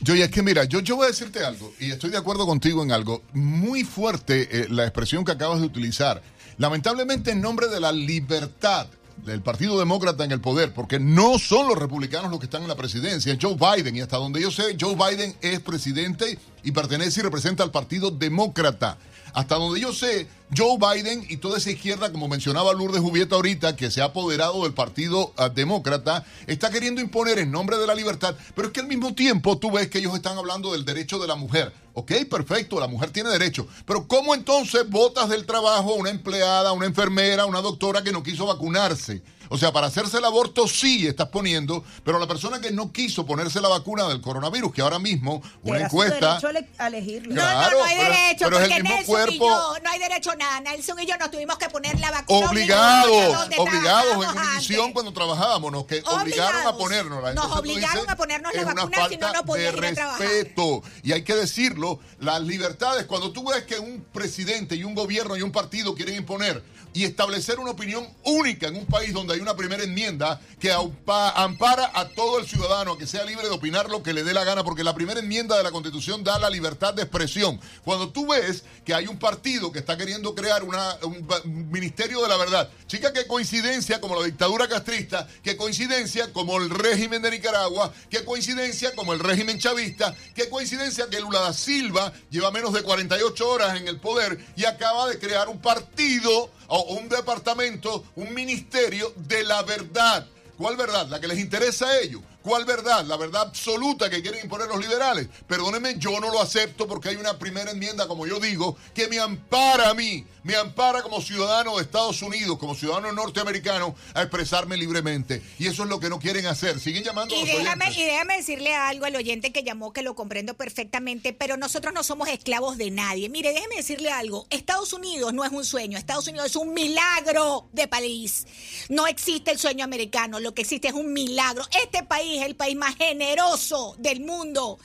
[0.00, 2.46] Yo, y es que mira, yo, yo voy a decirte algo, y estoy de acuerdo
[2.46, 6.22] contigo en algo, muy fuerte eh, la expresión que acabas de utilizar.
[6.58, 8.86] Lamentablemente en nombre de la libertad
[9.24, 12.68] del Partido Demócrata en el poder, porque no son los republicanos los que están en
[12.68, 16.70] la presidencia, es Joe Biden, y hasta donde yo sé, Joe Biden es presidente y
[16.70, 18.96] pertenece y representa al Partido Demócrata.
[19.34, 20.26] Hasta donde yo sé,
[20.56, 24.64] Joe Biden y toda esa izquierda, como mencionaba Lourdes Jubieta ahorita, que se ha apoderado
[24.64, 28.80] del Partido ah, Demócrata, está queriendo imponer en nombre de la libertad, pero es que
[28.80, 31.72] al mismo tiempo tú ves que ellos están hablando del derecho de la mujer.
[31.94, 36.72] Ok, perfecto, la mujer tiene derecho, pero ¿cómo entonces votas del trabajo a una empleada,
[36.72, 39.22] una enfermera, una doctora que no quiso vacunarse?
[39.52, 43.26] O sea, para hacerse el aborto sí estás poniendo, pero la persona que no quiso
[43.26, 46.38] ponerse la vacuna del coronavirus, que ahora mismo una su encuesta...
[46.38, 47.34] derecho a ele- a elegirlo.
[47.34, 49.46] Claro, no, no hay pero- derecho, pero es el porque mismo Nelson y cuerpo.
[49.74, 50.60] yo, no hay derecho a nada.
[50.60, 52.48] Nelson y yo nos tuvimos que poner la vacuna.
[52.48, 56.22] Obligados, obligados en Univisión cuando trabajábamos, nos que Obligados.
[56.22, 57.34] obligaron a ponernos.
[57.34, 60.20] Nos obligaron a ponernos la vacuna, si no, no podías de ir a trabajar.
[60.28, 60.82] respeto.
[61.02, 65.36] Y hay que decirlo, las libertades, cuando tú ves que un presidente y un gobierno
[65.36, 66.62] y un partido quieren imponer
[66.92, 71.90] y establecer una opinión única en un país donde hay una primera enmienda que ampara
[71.94, 74.44] a todo el ciudadano a que sea libre de opinar lo que le dé la
[74.44, 77.60] gana, porque la primera enmienda de la Constitución da la libertad de expresión.
[77.84, 80.96] Cuando tú ves que hay un partido que está queriendo crear una-
[81.44, 86.58] un ministerio de la verdad, chica, qué coincidencia como la dictadura castrista, qué coincidencia como
[86.58, 91.52] el régimen de Nicaragua, qué coincidencia como el régimen chavista, qué coincidencia que Lula da
[91.52, 96.50] Silva lleva menos de 48 horas en el poder y acaba de crear un partido
[96.70, 100.26] o un departamento, un ministerio de la verdad.
[100.56, 101.06] ¿Cuál verdad?
[101.08, 102.22] La que les interesa a ellos.
[102.42, 103.04] ¿Cuál verdad?
[103.04, 105.28] La verdad absoluta que quieren imponer los liberales.
[105.46, 109.18] Perdónenme, yo no lo acepto porque hay una primera enmienda, como yo digo, que me
[109.18, 114.76] ampara a mí, me ampara como ciudadano de Estados Unidos, como ciudadano norteamericano, a expresarme
[114.78, 115.42] libremente.
[115.58, 116.80] Y eso es lo que no quieren hacer.
[116.80, 118.02] Siguen llamando a Y los déjame, oyentes.
[118.02, 122.02] y déjame decirle algo al oyente que llamó, que lo comprendo perfectamente, pero nosotros no
[122.02, 123.28] somos esclavos de nadie.
[123.28, 124.46] Mire, déjeme decirle algo.
[124.50, 128.46] Estados Unidos no es un sueño, Estados Unidos es un milagro de país.
[128.88, 131.64] No existe el sueño americano, lo que existe es un milagro.
[131.82, 134.78] Este país es el país más generoso del mundo.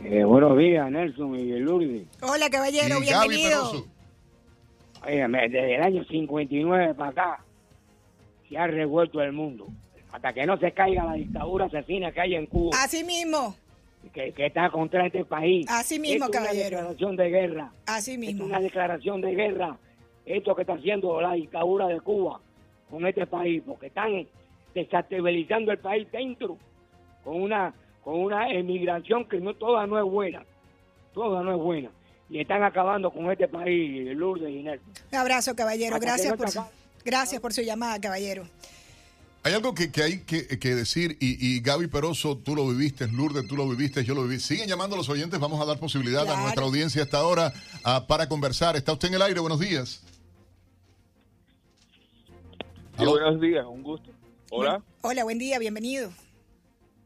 [0.04, 2.06] Eh, buenos días, Nelson y Lourdes.
[2.20, 3.86] Hola, caballero, Y bienvenido.
[5.06, 7.42] Óigame, desde el año 59 para acá
[8.46, 9.68] se ha revuelto el mundo.
[10.12, 13.56] Hasta que no se caiga la dictadura asesina que hay en Cuba, Así mismo,
[14.12, 15.66] que, que está contra este país.
[15.68, 16.78] Así mismo, Esto es caballero.
[16.78, 17.72] una declaración de guerra.
[17.86, 18.44] así Es mismo.
[18.44, 19.76] una declaración de guerra.
[20.26, 22.40] Esto que está haciendo la dictadura de Cuba
[22.90, 24.26] con este país, porque están
[24.74, 26.58] desestabilizando el país dentro
[27.24, 30.42] con una con una emigración que no toda no es buena,
[31.12, 31.90] toda no es buena.
[32.30, 34.88] Y están acabando con este país, Lourdes y Nelson.
[35.12, 35.96] Un abrazo, caballero.
[35.96, 36.62] Hasta Gracias no por su,
[37.04, 38.44] gracias por su llamada, caballero.
[39.42, 43.08] Hay algo que, que hay que, que decir, y, y Gaby Peroso, tú lo viviste,
[43.08, 44.38] Lourdes, tú lo viviste, yo lo viví.
[44.38, 47.50] Siguen llamando a los oyentes, vamos a dar posibilidad a nuestra audiencia hasta ahora
[47.82, 48.76] ah, para conversar.
[48.76, 49.40] ¿Está usted en el aire?
[49.40, 50.04] Buenos días.
[52.98, 54.10] Sí, buenos días, un gusto.
[54.50, 54.82] Hola.
[55.00, 56.10] Hola, buen día, bienvenido.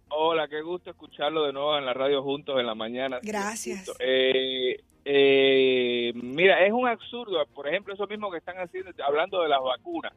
[0.09, 3.21] Hola, qué gusto escucharlo de nuevo en la radio juntos en la mañana.
[3.23, 3.89] Gracias.
[4.01, 9.49] Eh, eh, mira, es un absurdo, por ejemplo, eso mismo que están haciendo, hablando de
[9.49, 10.13] las vacunas.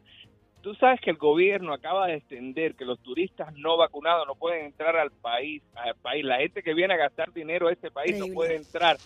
[0.67, 4.65] Tú sabes que el gobierno acaba de extender que los turistas no vacunados no pueden
[4.65, 6.25] entrar al país, al país.
[6.25, 8.29] La gente que viene a gastar dinero a este país Increíble.
[8.31, 8.97] no puede entrar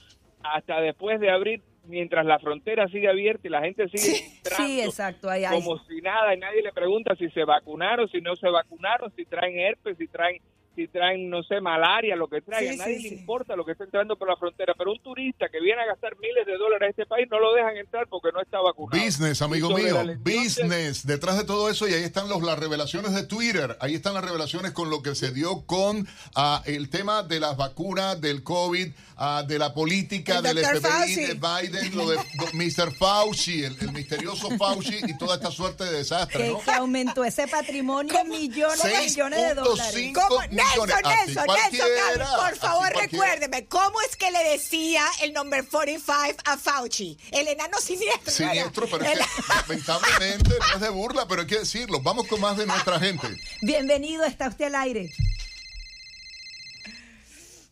[0.41, 4.81] hasta después de abrir, mientras la frontera sigue abierta y la gente sigue entrando Sí,
[4.81, 5.29] exacto.
[5.29, 5.61] Ahí, ahí.
[5.61, 9.23] como si nada y nadie le pregunta si se vacunaron, si no se vacunaron, si
[9.25, 10.41] traen herpes, si traen
[10.75, 12.73] si traen, no sé, malaria, lo que traigan.
[12.73, 13.15] Sí, nadie sí, le sí.
[13.15, 14.73] importa lo que está entrando por la frontera.
[14.77, 17.53] Pero un turista que viene a gastar miles de dólares a este país no lo
[17.53, 19.03] dejan entrar porque no está vacunado.
[19.03, 21.05] Business, amigo mío, de- business.
[21.05, 24.23] Detrás de todo eso, y ahí están los, las revelaciones de Twitter, ahí están las
[24.23, 28.91] revelaciones con lo que se dio con ah, el tema de las vacunas, del COVID,
[29.17, 32.93] ah, de la política, El del FBI, de Biden, lo de do- Mr.
[32.93, 36.61] Fauci, el, el misterioso Fauci y toda esta suerte de desastre, que, ¿no?
[36.61, 39.95] que aumentó ese patrimonio en millones de millones de dólares.
[39.95, 41.05] 6.5 No, Nelson,
[41.49, 46.57] Así Nelson, Nelson, por favor recuérdeme, ¿cómo es que le decía el number 45 a
[46.57, 47.17] Fauci?
[47.31, 48.31] El enano siniestro.
[48.31, 49.25] Siniestro, pero es que,
[49.67, 51.99] lamentablemente no es de burla, pero hay que decirlo.
[52.01, 53.27] Vamos con más de nuestra gente.
[53.61, 55.09] Bienvenido, está usted al aire.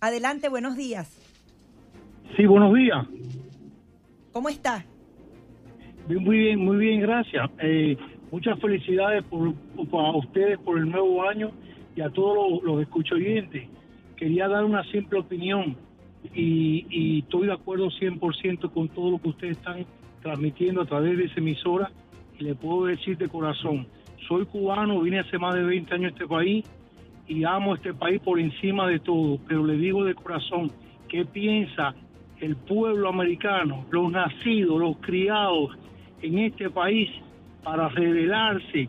[0.02, 1.08] Adelante, buenos días.
[2.38, 3.06] Sí, buenos días.
[4.32, 4.86] ¿Cómo está?
[6.08, 7.50] Muy bien, muy bien, gracias.
[7.62, 7.98] Eh,
[8.32, 9.54] muchas felicidades por,
[9.90, 11.52] por- a ustedes por el nuevo año
[12.00, 13.68] y a todos los, escucho oyentes.
[14.16, 15.76] Quería dar una simple opinión
[16.34, 19.86] y, y estoy de acuerdo 100% con todo lo que ustedes están
[20.22, 21.92] transmitiendo a través de esa emisora
[22.40, 23.86] y le puedo decir de corazón,
[24.30, 26.66] soy cubano, vine hace más de 20 años a este país
[27.28, 30.72] y amo este país por encima de todo, pero le digo de corazón,
[31.10, 31.96] ¿qué piensa
[32.40, 35.78] el pueblo americano, los nacidos, los criados
[36.22, 37.10] en este país
[37.62, 38.88] para rebelarse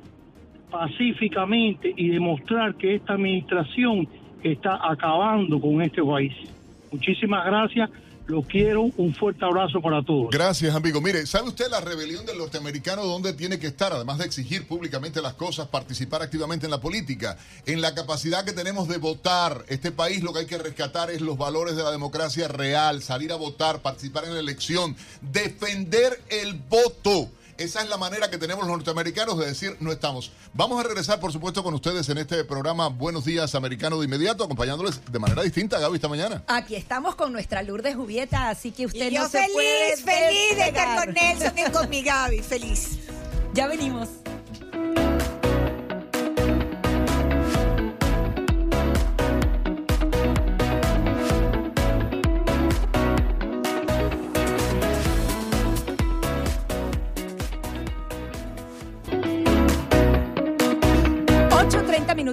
[0.70, 4.08] pacíficamente y demostrar que esta administración
[4.42, 6.32] está acabando con este país?
[6.92, 7.90] Muchísimas gracias,
[8.26, 10.30] los quiero, un fuerte abrazo para todos.
[10.30, 11.00] Gracias, amigo.
[11.00, 13.92] Mire, ¿sabe usted la rebelión del norteamericano dónde tiene que estar?
[13.92, 18.52] Además de exigir públicamente las cosas, participar activamente en la política, en la capacidad que
[18.52, 19.64] tenemos de votar.
[19.68, 23.32] Este país lo que hay que rescatar es los valores de la democracia real, salir
[23.32, 27.30] a votar, participar en la elección, defender el voto.
[27.60, 30.32] Esa es la manera que tenemos los norteamericanos de decir no estamos.
[30.54, 34.44] Vamos a regresar, por supuesto, con ustedes en este programa Buenos Días Americano de inmediato,
[34.44, 36.42] acompañándoles de manera distinta, Gaby, esta mañana.
[36.46, 40.56] Aquí estamos con nuestra Lourdes Jubieta, así que usted Y yo no puede feliz, feliz
[40.56, 42.98] de estar con Nelson y con mi Gaby, feliz.
[43.52, 44.08] Ya venimos.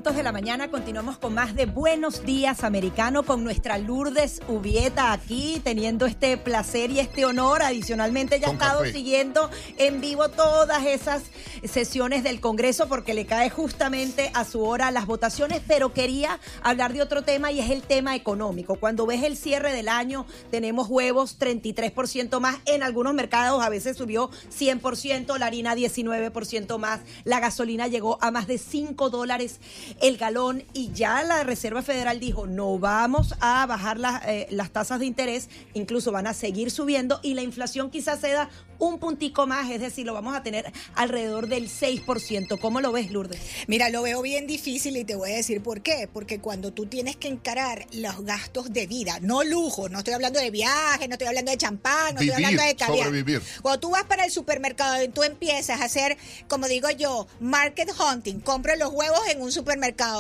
[0.07, 5.11] Minutos de la mañana, continuamos con más de Buenos Días Americano con nuestra Lourdes Ubieta
[5.11, 7.61] aquí, teniendo este placer y este honor.
[7.61, 8.93] Adicionalmente, ya ha estado café.
[8.93, 11.23] siguiendo en vivo todas esas
[11.65, 16.93] sesiones del Congreso porque le cae justamente a su hora las votaciones, pero quería hablar
[16.93, 18.75] de otro tema y es el tema económico.
[18.75, 23.97] Cuando ves el cierre del año, tenemos huevos 33% más, en algunos mercados a veces
[23.97, 29.59] subió 100%, la harina 19% más, la gasolina llegó a más de 5 dólares
[30.01, 34.71] el galón y ya la Reserva Federal dijo, no vamos a bajar las, eh, las
[34.71, 38.99] tasas de interés, incluso van a seguir subiendo y la inflación quizás se da un
[38.99, 42.59] puntico más, es decir, lo vamos a tener alrededor del 6%.
[42.59, 43.39] ¿Cómo lo ves, Lourdes?
[43.67, 46.07] Mira, lo veo bien difícil y te voy a decir por qué.
[46.11, 50.39] Porque cuando tú tienes que encarar los gastos de vida, no lujo, no estoy hablando
[50.39, 53.05] de viaje, no estoy hablando de champán, no Vivir, estoy hablando de caviar.
[53.05, 53.41] sobrevivir.
[53.61, 56.17] Cuando tú vas para el supermercado y tú empiezas a hacer,
[56.47, 59.76] como digo yo, market hunting, compro los huevos en un supermercado,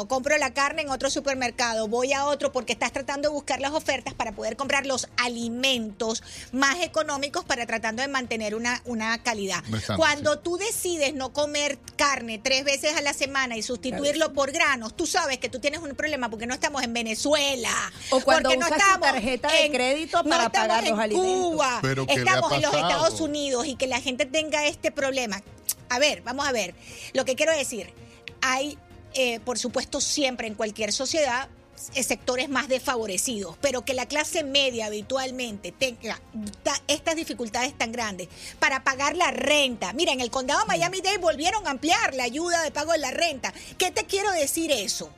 [0.07, 3.71] compro la carne en otro supermercado, voy a otro porque estás tratando de buscar las
[3.71, 9.63] ofertas para poder comprar los alimentos más económicos para tratando de mantener una, una calidad.
[9.65, 14.51] No Cuando tú decides no comer carne tres veces a la semana y sustituirlo por
[14.51, 17.71] granos, tú sabes que tú tienes un problema porque no estamos en Venezuela.
[18.11, 20.99] O cuando porque no usas tu estamos tarjeta de en- crédito no para pagar los
[20.99, 21.31] alimentos.
[21.35, 22.73] Cuba, Pero ¿qué le ha estamos en los?
[22.73, 25.41] Estados Unidos y que la gente tenga este problema.
[25.89, 26.75] A ver, vamos a ver.
[27.13, 27.93] Lo que quiero decir,
[28.41, 28.77] hay,
[29.17, 31.49] eh, por supuesto, siempre en cualquier sociedad
[31.93, 36.19] eh, sectores más desfavorecidos, pero que la clase media habitualmente tenga
[36.63, 39.93] ta- estas dificultades tan grandes para pagar la renta.
[39.93, 43.11] Mira, en el condado de Miami-Dade volvieron a ampliar la ayuda de pago de la
[43.11, 43.53] renta.
[43.77, 45.11] ¿Qué te quiero decir eso?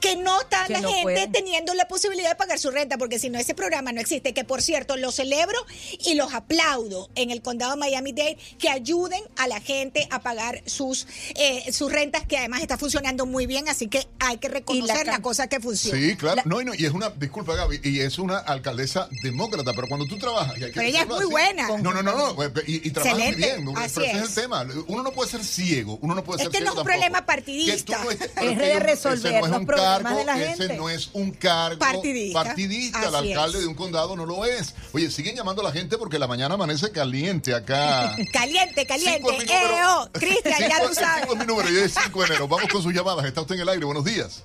[0.00, 1.32] Que no está Que la no gente pueden.
[1.32, 4.34] teniendo la posibilidad de pagar su renta, porque si no, ese programa no existe.
[4.34, 5.58] Que por cierto, lo celebro
[6.04, 10.62] y los aplaudo en el condado de Miami-Dade que ayuden a la gente a pagar
[10.66, 15.06] sus, eh, sus rentas, que además está funcionando muy bien, así que hay que reconocer
[15.06, 15.98] la, cosa que funciona.
[15.98, 16.42] Sí, claro.
[16.44, 20.06] No, y no, y es una, disculpa Gaby, y es una alcaldesa demócrata, pero cuando
[20.06, 20.56] tú trabajas...
[20.58, 21.68] y hay que Pero ella es muy así- buena.
[21.78, 23.68] No, no, no, no, y, y trabaja muy bien.
[23.76, 24.28] así pero ese es es.
[24.36, 24.66] el tema.
[24.88, 26.84] Uno no puede ser ciego, uno no puede ser Este no es un tampoco.
[26.92, 27.98] problema Que partidista.
[27.98, 30.76] tú no estés- Es pero de resolver ese no cargo, de la Ese gente.
[30.76, 32.44] no es un cargo Partidista.
[32.44, 33.08] partidista.
[33.08, 33.64] El alcalde es.
[33.64, 34.74] de un condado no lo es.
[34.92, 38.14] Oye, siguen llamando a la gente porque la mañana amanece caliente acá.
[38.32, 39.18] Caliente, caliente.
[39.18, 39.76] Cinco es mi número.
[39.76, 40.10] ¡Eo!
[40.12, 41.20] Cristian, ya tú sabes.
[41.22, 42.48] cinco es mi número, yo es 5 de enero.
[42.48, 43.24] Vamos con sus llamadas.
[43.26, 43.84] Está usted en el aire.
[43.84, 44.44] Buenos días.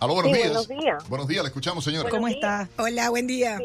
[0.00, 0.52] Aló, buenos Sí, días.
[0.52, 1.08] buenos días.
[1.08, 2.10] Buenos días, le escuchamos, señora.
[2.10, 2.68] ¿Cómo está?
[2.78, 3.58] Hola, buen día.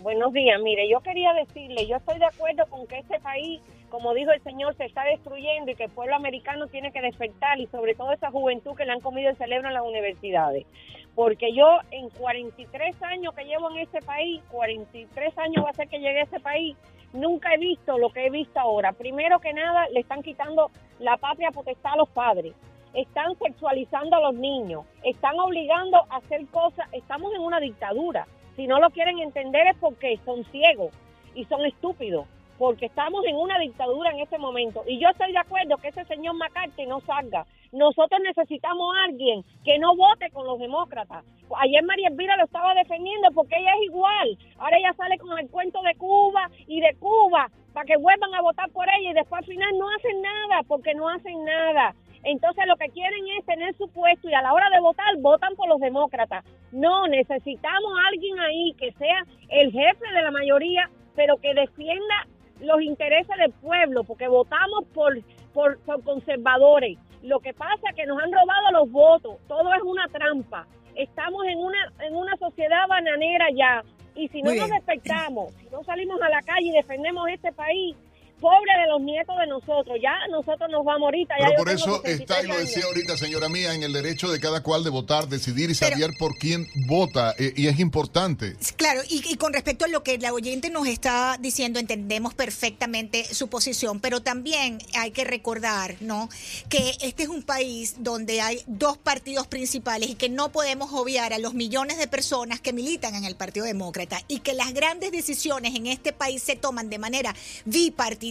[0.00, 0.60] Buenos días.
[0.62, 4.42] Mire, yo quería decirle, yo estoy de acuerdo con que este país, como dijo el
[4.42, 8.12] señor, se está destruyendo y que el pueblo americano tiene que despertar y sobre todo
[8.12, 10.66] esa juventud que le han comido el cerebro en las universidades.
[11.14, 15.88] Porque yo en 43 años que llevo en este país, 43 años va a ser
[15.88, 16.76] que llegué a este país,
[17.12, 18.92] nunca he visto lo que he visto ahora.
[18.92, 22.54] Primero que nada, le están quitando la patria potestad a los padres.
[22.94, 28.26] están sexualizando a los niños, están obligando a hacer cosas, estamos en una dictadura.
[28.56, 30.92] Si no lo quieren entender es porque son ciegos
[31.34, 32.26] y son estúpidos,
[32.58, 34.82] porque estamos en una dictadura en este momento.
[34.86, 37.46] Y yo estoy de acuerdo que ese señor McCarthy no salga.
[37.72, 41.24] Nosotros necesitamos a alguien que no vote con los demócratas.
[41.60, 44.38] Ayer María Elvira lo estaba defendiendo porque ella es igual.
[44.58, 48.42] Ahora ella sale con el cuento de Cuba y de Cuba para que vuelvan a
[48.42, 51.94] votar por ella y después al final no hacen nada porque no hacen nada.
[52.24, 55.54] Entonces lo que quieren es tener su puesto y a la hora de votar votan
[55.54, 56.44] por los demócratas.
[56.72, 62.26] No, necesitamos a alguien ahí que sea el jefe de la mayoría, pero que defienda
[62.60, 65.18] los intereses del pueblo, porque votamos por,
[65.52, 66.98] por, por conservadores.
[67.22, 70.66] Lo que pasa es que nos han robado los votos, todo es una trampa.
[70.94, 73.82] Estamos en una, en una sociedad bananera ya,
[74.14, 74.82] y si no Muy nos bien.
[74.84, 77.96] respetamos, si no salimos a la calle y defendemos este país,
[78.40, 81.34] pobre de los nietos de nosotros, ya nosotros nos vamos ahorita.
[81.38, 84.40] Pero por eso 63 está, y lo decía ahorita, señora mía, en el derecho de
[84.40, 87.34] cada cual de votar, decidir y Pero- saber por quién vota.
[87.38, 88.56] eh, y es importante.
[88.76, 93.24] Claro, y, y con respecto a lo que la oyente nos está diciendo, entendemos perfectamente
[93.34, 96.28] su posición, pero también hay que recordar, ¿no?
[96.68, 101.32] Que este es un país donde hay dos partidos principales y que no podemos obviar
[101.32, 105.10] a los millones de personas que militan en el Partido Demócrata y que las grandes
[105.12, 107.34] decisiones en este país se toman de manera
[107.64, 108.27] bipartidista.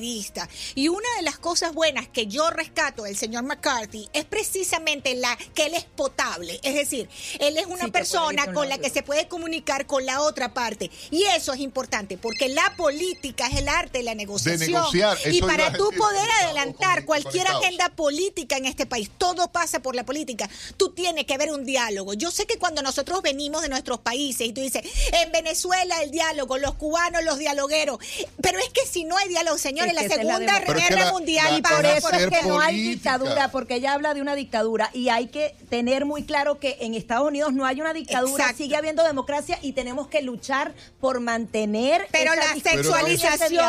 [0.76, 5.38] Y una de las cosas buenas que yo rescato del señor McCarthy es precisamente la
[5.54, 7.10] que él es potable, es decir,
[7.40, 10.54] él es una Sí, persona con con la que se puede comunicar con la otra
[10.54, 10.90] parte.
[11.12, 14.72] Y eso es importante, porque la política es el arte de la negociación.
[14.72, 17.64] negociar, y para tú decir, poder adelantar cualquier conectados.
[17.64, 20.50] agenda política en este país, todo pasa por la política.
[20.76, 22.16] Tú tienes que haber un diálogo.
[22.16, 24.82] Yo sé que cuando nosotros venimos de nuestros países y tú dices,
[25.14, 28.00] en Venezuela el diálogo, los cubanos los dialogueros,
[28.42, 31.12] pero es que si no hay diálogo, señores, Es la esa la Segunda Guerra la-
[31.12, 34.36] Mundial la- Y por eso es que no hay dictadura, porque ella habla de una
[34.36, 38.44] dictadura y hay que tener muy claro que en Estados Unidos no hay una dictadura,
[38.44, 38.58] Exacto.
[38.64, 43.60] sigue habiendo democracia y tenemos que luchar por mantener Pero esa la sexualización,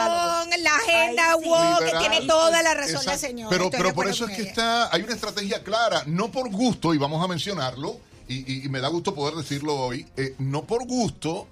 [0.62, 1.48] la agenda sí.
[1.48, 3.20] woke, que tiene toda la razón la exacto.
[3.20, 3.50] señora.
[3.50, 4.50] Pero, estoy de pero por eso es que ella.
[4.50, 8.68] está, hay una estrategia clara, no por gusto, y vamos a mencionarlo, y, y- y
[8.68, 11.46] me da gusto poder decirlo hoy, eh, no por gusto,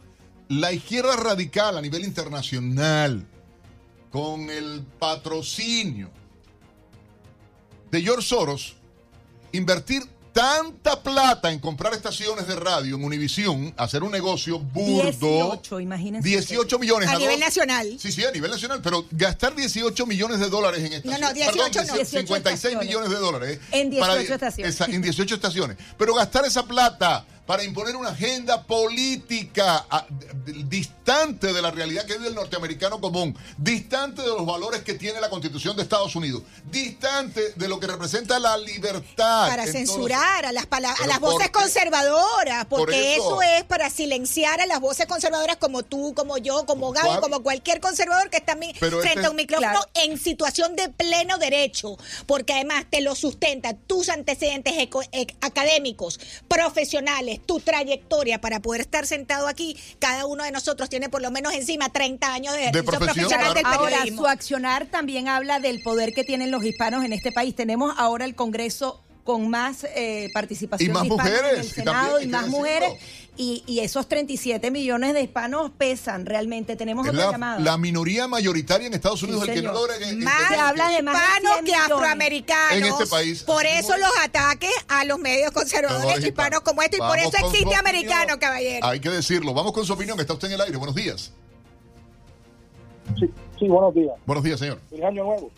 [0.48, 3.24] la izquierda radical a nivel internacional,
[4.16, 6.08] con el patrocinio
[7.90, 8.74] de George Soros,
[9.52, 10.02] invertir
[10.32, 15.02] tanta plata en comprar estaciones de radio en Univisión, hacer un negocio burdo.
[15.02, 16.26] 18, imagínense.
[16.26, 17.96] 18 millones A dos- nivel nacional.
[17.98, 21.20] Sí, sí, a nivel nacional, pero gastar 18 millones de dólares en estaciones.
[21.20, 21.94] No, no, 18 no.
[22.04, 22.86] 56 estaciones.
[22.86, 23.60] millones de dólares.
[23.70, 24.74] En 18 para- estaciones.
[24.74, 25.76] esa- en 18 estaciones.
[25.98, 30.06] Pero gastar esa plata para imponer una agenda política ah,
[30.64, 35.20] distante de la realidad que vive el norteamericano común, distante de los valores que tiene
[35.20, 39.48] la Constitución de Estados Unidos, distante de lo que representa la libertad.
[39.48, 43.40] para censurar a las a voces conservadoras, Por porque eso.
[43.40, 43.42] eso.
[43.42, 47.20] es para silenciar a las voces conservadoras como tú, como yo, como Gaby, ¿Cuál?
[47.20, 49.88] como cualquier conservador que está Pero frente este- a un micrófono Claro.
[49.94, 51.96] en situación de pleno derecho,
[52.26, 56.18] porque además te lo sustenta tus antecedentes eco- e- académicos,
[56.48, 59.76] profesionales, tu trayectoria para poder estar sentado aquí.
[59.98, 63.54] Cada uno de nosotros tiene por lo menos encima 30 años de, ejercicio profesión, profesional
[63.54, 63.66] del.
[63.66, 64.22] Ahora, periodismo.
[64.22, 67.54] su accionar también habla del poder que tienen los hispanos en este país.
[67.54, 71.66] Tenemos ahora el Congreso con más eh, participación Y más de hispanos mujeres, en el
[71.66, 72.96] y Senado también y más decirlo.
[73.38, 76.74] Y, y esos 37 millones de hispanos pesan realmente.
[76.74, 77.60] Tenemos Es otra la, llamada.
[77.60, 79.88] la minoría mayoritaria en Estados Unidos Sí, el que no señor.
[79.90, 82.72] logra que- más Se habla de más hispanos 100 que afroamericanos.
[82.78, 83.42] En este país.
[83.42, 86.96] Por eso los ataques a los medios conservadores hispanos como este.
[86.96, 88.86] Y por eso existe americano, caballero.
[88.86, 89.52] Hay que decirlo.
[89.52, 90.76] Vamos con su opinión, está usted en el aire.
[90.78, 91.32] Buenos días.
[93.18, 94.14] Sí, sí, buenos días.
[94.26, 94.80] Buenos días, señor.
[94.90, 95.50] Feliz año nuevo.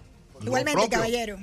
[0.43, 1.39] Igualmente, caballero.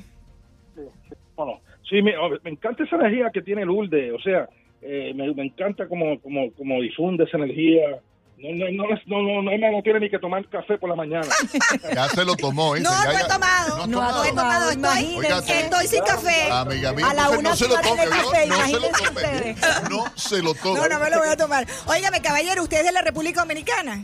[1.36, 1.60] Bueno,
[1.90, 2.12] sí, me,
[2.44, 4.48] me encanta esa energía que tiene Lourdes, o sea,
[4.86, 8.00] eh, me, me encanta como, como, como difunde esa energía.
[8.38, 10.96] No, no, no, no, no, no, no, no tiene ni que tomar café por la
[10.96, 11.26] mañana.
[11.96, 12.76] Ya se lo tomó.
[12.76, 12.82] ¿eh?
[12.82, 13.88] No, Ya- no he tomado.
[13.88, 14.70] No, No he tomado.
[14.72, 15.60] Estoy, imagínense.
[15.62, 16.52] estoy sin café.
[16.52, 18.06] Amiga mía, A la una no se lo tome.
[18.06, 18.30] ¿no?
[18.32, 19.22] se lo imagínense tome.
[19.22, 19.58] ustedes.
[19.90, 20.80] No se lo tome.
[20.82, 21.66] No, no me lo voy a tomar.
[21.88, 24.04] Óigame, caballero, ¿usted es de la República Dominicana?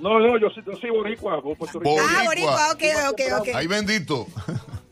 [0.00, 0.90] No, no, yo soy, yo soy.
[0.90, 1.36] Boricua.
[1.36, 3.48] Ah, boricua, ok, ok, ok.
[3.54, 4.26] Ay, bendito.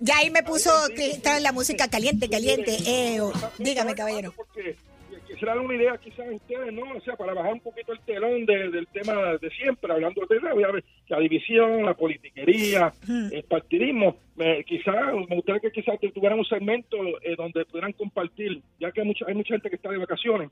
[0.05, 2.77] Ya ahí me puso que está en la música caliente, caliente.
[2.87, 3.33] Eh, oh.
[3.59, 4.33] dígame, caballero.
[4.37, 4.74] Porque
[5.29, 6.83] quisiera una idea quizás ustedes, ¿no?
[6.97, 10.41] O sea, para bajar un poquito el telón de- del tema de siempre, hablando de
[10.41, 10.55] la,
[11.09, 14.16] la división, la politiquería, el partidismo.
[14.37, 19.03] Me- quizás, me gustaría que quizás tuvieran un segmento eh, donde pudieran compartir, ya que
[19.03, 20.51] hay mucha, hay mucha gente que está de vacaciones,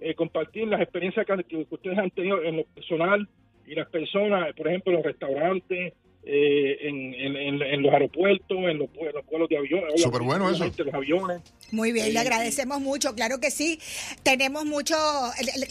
[0.00, 3.28] eh, compartir las experiencias que, que ustedes han tenido en lo personal
[3.66, 5.92] y las personas, por ejemplo, en los restaurantes,
[6.30, 10.00] eh, en, en, en- en los aeropuertos, en los, pue- los pueblos de aviones.
[10.02, 10.56] Súper bueno eso.
[10.64, 11.40] obviamente, Los aviones.
[11.70, 13.78] Muy bien, le agradecemos mucho, claro que sí.
[14.22, 14.96] Tenemos mucho,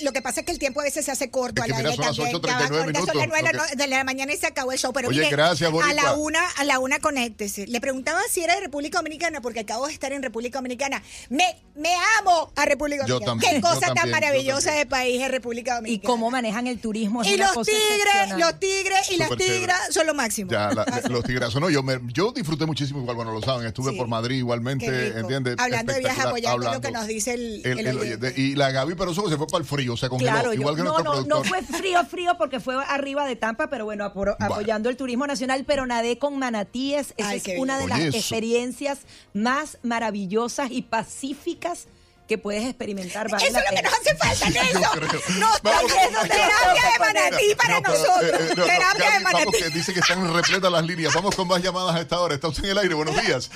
[0.04, 1.62] lo que pasa es que el tiempo a veces se hace corto.
[1.64, 2.36] Es que mira, aire son las también.
[2.36, 4.72] 8:39 Ya, ahorita son las minutos, nueve lo que- de la mañana y se acabó
[4.72, 4.94] el show.
[4.94, 7.66] Pero Oye, mire, gracias, a la una, a la una conéctese.
[7.68, 11.02] Le preguntaba si era de República Dominicana, porque acabo de estar en República Dominicana.
[11.30, 11.44] Me,
[11.76, 13.32] me amo a República Yo Dominicana.
[13.42, 16.08] también, Qué yo cosa tan también, yo maravillosa de país es República Y Dominicana.
[16.08, 20.14] cómo manejan el turismo es Y los tigres, los tigres y las tigras son lo
[20.14, 20.52] máximo.
[20.52, 21.60] Ya, la- los tigrazos.
[21.60, 23.66] No, yo, me, yo disfruté muchísimo, igual, bueno, lo saben.
[23.66, 23.98] Estuve Sí.
[23.98, 25.08] por Madrid igualmente.
[25.18, 25.56] ¿entiendes?
[25.58, 27.00] Hablando de viaje, Espectacular, apoyando lo que hablando.
[27.00, 28.32] nos dice el, El- el el- oyente.
[28.32, 30.60] de- y la Gaby Peroso que se fue para el frío, se congeló, Claro, yo-
[30.62, 33.86] igual que no, nuestro no, no fue frío, frío porque fue arriba de Tampa, pero
[33.86, 37.14] bueno, apro- apoyando el turismo nacional, pero nadé con manatíes.
[37.18, 38.18] Esa Ay, es una de las eso.
[38.18, 39.00] experiencias
[39.34, 41.88] más maravillosas y pacíficas
[42.28, 43.30] que puedes experimentar.
[43.30, 45.40] vale Eso es lo que nos hace falta, Nelson.
[45.40, 45.92] Nos Vamos.
[45.94, 48.22] terapia de manatí para No, nosotros.
[48.24, 49.58] eh, eh, no, no, terapia Gaby, de vamos, manatí.
[49.64, 51.14] que dice que están repletas las líneas.
[51.14, 52.36] Vamos con más llamadas a esta hora.
[52.36, 52.94] Está usted en el aire.
[52.96, 53.50] Buenos días.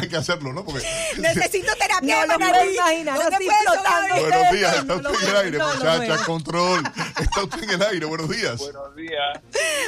[0.00, 0.64] Hay que hacerlo, ¿no?
[0.64, 0.86] Porque,
[1.18, 2.58] Necesito terapia No de lo manatí.
[2.58, 4.20] puedo imaginar, ¿Dónde flotando.
[4.20, 6.82] Buenos días, está usted en el aire, muchacha, control.
[7.20, 8.58] Está usted en el aire, buenos días.
[8.58, 9.40] Buenos días.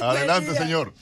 [0.02, 0.92] Adelante, señor.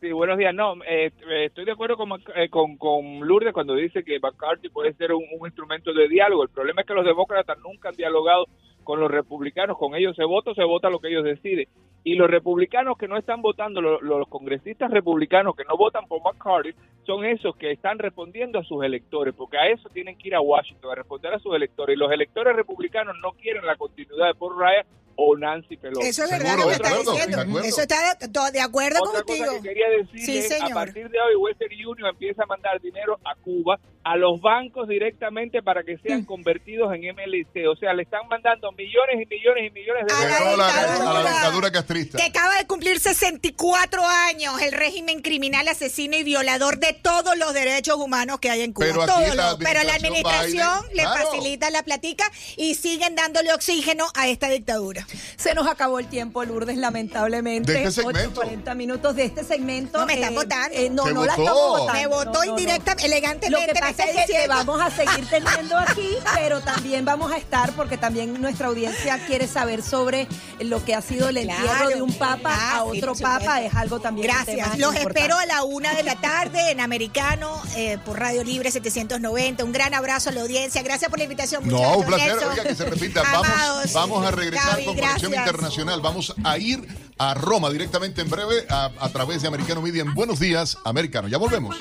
[0.00, 0.54] Sí, buenos días.
[0.54, 4.92] No, eh, eh, estoy de acuerdo con, eh, con, Lourdes cuando dice que McCarthy puede
[4.92, 6.42] ser un, instrumento de diálogo.
[6.42, 8.44] El problema es que los demócratas nunca han dialogado
[8.84, 9.78] con los republicanos.
[9.78, 11.66] Con ellos se vota, se vota lo que ellos deciden.
[12.04, 16.20] Y los republicanos que no están votando, lo- los, congresistas republicanos que no votan por
[16.22, 16.74] McCarthy,
[17.06, 20.42] son esos que están respondiendo a sus electores, porque a eso tienen que ir a
[20.42, 21.96] Washington, a responder a sus electores.
[21.96, 24.86] Y los electores republicanos no quieren la continuidad de Paul Ryan
[25.16, 26.08] o Nancy Pelosi.
[26.08, 27.60] Eso es verdad lo que está diciendo.
[27.60, 28.14] Eso está
[28.52, 29.46] de acuerdo Otra contigo.
[29.46, 30.72] cosa que quería decirle, Sí, señor.
[30.72, 34.86] a partir de hoy Western Union empieza a mandar dinero a Cuba, a los bancos
[34.88, 36.26] directamente para que sean Mm.
[36.26, 37.66] convertidos en MLC.
[37.66, 40.76] O sea, le están mandando millones y millones y millones de dólares.
[41.00, 42.18] a la dictadura castrista.
[42.18, 47.52] Que acaba de cumplir 64 años el régimen criminal, asesino y violador de todos los
[47.54, 48.86] derechos humanos que hay en Cuba.
[48.86, 51.30] Pero aquí Todos la los- Pero la administración administración Biden, le claro.
[51.30, 55.05] facilita la platica y siguen dándole oxígeno a esta dictadura.
[55.36, 57.72] Se nos acabó el tiempo, Lourdes, lamentablemente.
[57.72, 58.34] De este segmento.
[58.40, 59.98] 40 minutos de este segmento.
[60.00, 60.76] No, me están Eh, votando.
[60.76, 61.92] eh, no, Se no la estamos votando.
[61.92, 62.44] Me votó No, no, no.
[62.58, 63.50] indirecta, elegantemente.
[63.66, 67.36] Lo que pasa es que te vamos a seguir teniendo aquí, pero también vamos a
[67.36, 70.26] estar, porque también nuestra audiencia quiere saber sobre
[70.60, 71.88] lo que ha sido el entierro Claro.
[71.90, 73.62] de un papa Ah, a sí, otro papa.
[73.62, 74.26] Es algo también.
[74.28, 74.78] Gracias.
[74.78, 75.20] Los importante.
[75.20, 79.64] espero a la una de la tarde en Americano eh, por Radio Libre 790.
[79.64, 80.82] Un gran abrazo a la audiencia.
[80.82, 81.66] Gracias por la invitación.
[81.66, 82.36] No, un placer.
[82.50, 83.20] Oiga, que se repita.
[83.20, 83.92] Amados.
[83.92, 85.34] Vamos, vamos a regresar Gaby, con Conexión.
[85.34, 86.00] Internacional.
[86.00, 86.86] Vamos a ir
[87.18, 91.28] a Roma directamente en breve a, a través de Americano Media en Buenos Días, Americano.
[91.28, 91.76] Ya volvemos.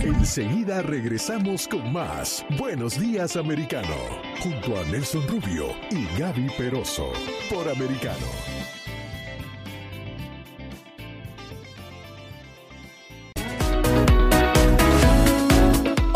[0.00, 3.94] Enseguida regresamos con más Buenos Días Americano,
[4.42, 7.12] junto a Nelson Rubio y Gaby Peroso,
[7.50, 8.57] por Americano.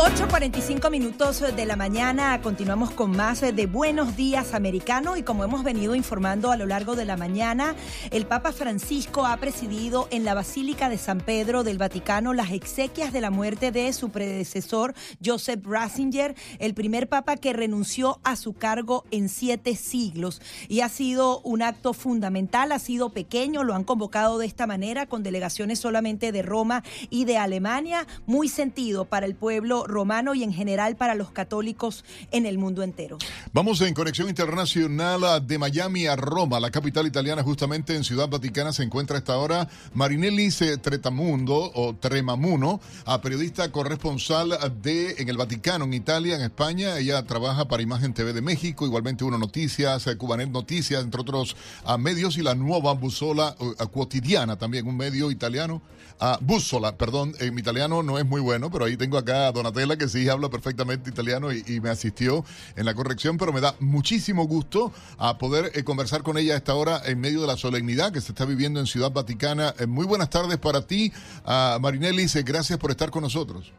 [0.03, 5.15] 8.45 minutos de la mañana, continuamos con más de Buenos Días Americano.
[5.15, 7.73] Y como hemos venido informando a lo largo de la mañana,
[8.11, 13.13] el Papa Francisco ha presidido en la Basílica de San Pedro del Vaticano las exequias
[13.13, 14.93] de la muerte de su predecesor
[15.23, 20.41] Joseph Ratzinger, el primer papa que renunció a su cargo en siete siglos.
[20.67, 25.05] Y ha sido un acto fundamental, ha sido pequeño, lo han convocado de esta manera
[25.05, 30.43] con delegaciones solamente de Roma y de Alemania, muy sentido para el pueblo romano y
[30.43, 33.17] en general para los católicos en el mundo entero.
[33.53, 38.27] Vamos en conexión internacional a- de Miami a Roma, la capital italiana, justamente en Ciudad
[38.27, 40.49] Vaticana se encuentra a esta hora Marinelli
[40.81, 46.97] Tretamundo o Tremamuno, a periodista corresponsal de en el Vaticano, en Italia, en España.
[46.97, 51.55] Ella trabaja para Imagen TV de México, igualmente Uno Noticias, eh, Cubanet Noticias, entre otros
[51.99, 55.81] medios, y la nueva Bussola eh, Quotidiana, también un medio italiano.
[56.19, 59.51] Ah, Bussola, perdón, en mi italiano no es muy bueno, pero ahí tengo acá a
[59.51, 62.45] Donatella que sí habla perfectamente italiano y, y me asistió
[62.77, 66.57] en la corrección, pero me da muchísimo gusto a poder eh, conversar con ella a
[66.57, 69.73] esta hora en medio de la solemnidad que se está viviendo en Ciudad Vaticana.
[69.79, 71.11] Eh, muy buenas tardes para ti,
[71.45, 73.73] ah, Marinelli, eh, gracias por estar con nosotros.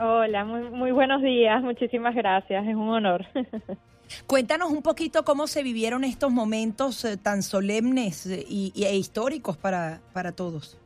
[0.00, 3.24] Hola, muy, muy buenos días, muchísimas gracias, es un honor.
[4.26, 8.96] Cuéntanos un poquito cómo se vivieron estos momentos eh, tan solemnes eh, y, y- e
[8.96, 10.78] históricos para, para todos.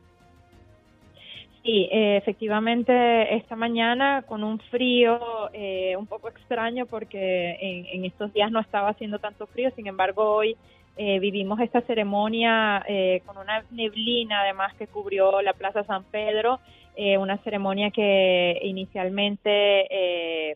[1.67, 5.19] Sí, eh, efectivamente esta mañana con un frío
[5.51, 10.33] eh, un poco extraño porque en, estos días no estaba haciendo tanto frío, sin embargo
[10.33, 10.55] hoy
[10.95, 16.61] eh, vivimos esta ceremonia eh, con una neblina además que cubrió la Plaza San Pedro,
[16.95, 20.55] eh, una ceremonia que inicialmente eh,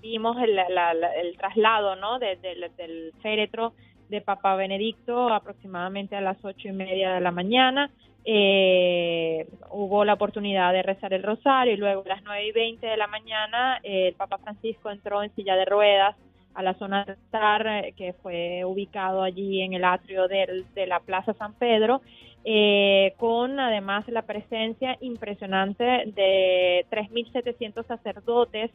[0.00, 2.20] vimos el, la- la- el traslado ¿no?
[2.20, 3.72] de- del féretro
[4.08, 7.90] de Papa Benedicto aproximadamente a las ocho y media de la mañana.
[8.26, 12.86] Eh, hubo la oportunidad de rezar el rosario y luego a las nueve y veinte
[12.86, 16.16] de la mañana eh, el Papa Francisco entró en silla de ruedas
[16.54, 21.00] a la zona de altar eh, que fue ubicado allí en el atrio de la
[21.00, 22.00] Plaza San Pedro,
[22.44, 28.70] eh, con además la presencia impresionante de 3.700 sacerdotes,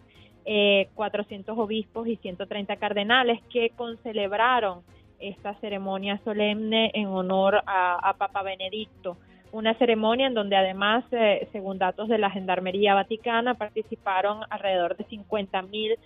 [0.45, 4.81] eh, 400 obispos y 130 cardenales que concelebraron
[5.19, 9.17] esta ceremonia solemne en honor a Papa Benedicto.
[9.51, 15.05] Una ceremonia en donde además, eh, según datos de la Gendarmería Vaticana, participaron alrededor de
[15.05, 15.97] 50 mil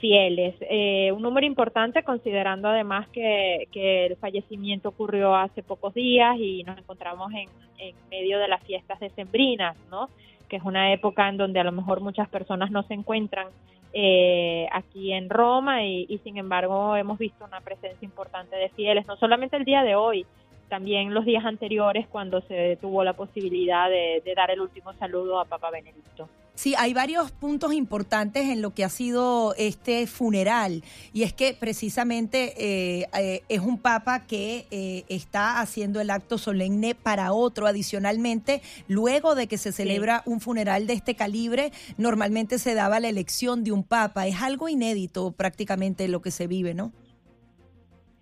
[0.00, 0.54] fieles.
[0.60, 6.78] Eh, un número importante considerando además que, el fallecimiento ocurrió hace pocos días y nos
[6.78, 7.48] encontramos en,
[7.78, 10.08] en medio de las fiestas decembrinas, ¿no?
[10.50, 13.46] que es una época en donde a lo mejor muchas personas no se encuentran
[13.92, 19.06] eh, aquí en Roma y, y sin embargo hemos visto una presencia importante de fieles,
[19.06, 20.26] no solamente el día de hoy,
[20.70, 25.38] también los días anteriores cuando se tuvo la posibilidad de, de dar el último saludo
[25.38, 26.30] a Papa Benedicto.
[26.60, 30.84] Sí, hay varios puntos importantes en lo que ha sido este funeral
[31.14, 36.36] y es que precisamente eh, eh, es un papa que eh, está haciendo el acto
[36.36, 37.66] solemne para otro.
[37.66, 43.08] Adicionalmente, luego de que se celebra un funeral de este calibre, normalmente se daba la
[43.08, 44.26] elección de un papa.
[44.26, 46.92] Es algo inédito prácticamente lo que se vive, ¿no?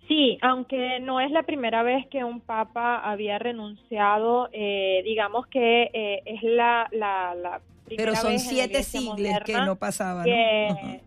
[0.09, 5.83] Sí, aunque no es la primera vez que un papa había renunciado, eh, digamos que
[5.93, 10.25] eh, es la, la, la primera Pero son vez siete siglos que no pasaba, ¿no?
[10.25, 10.97] que- Ajá.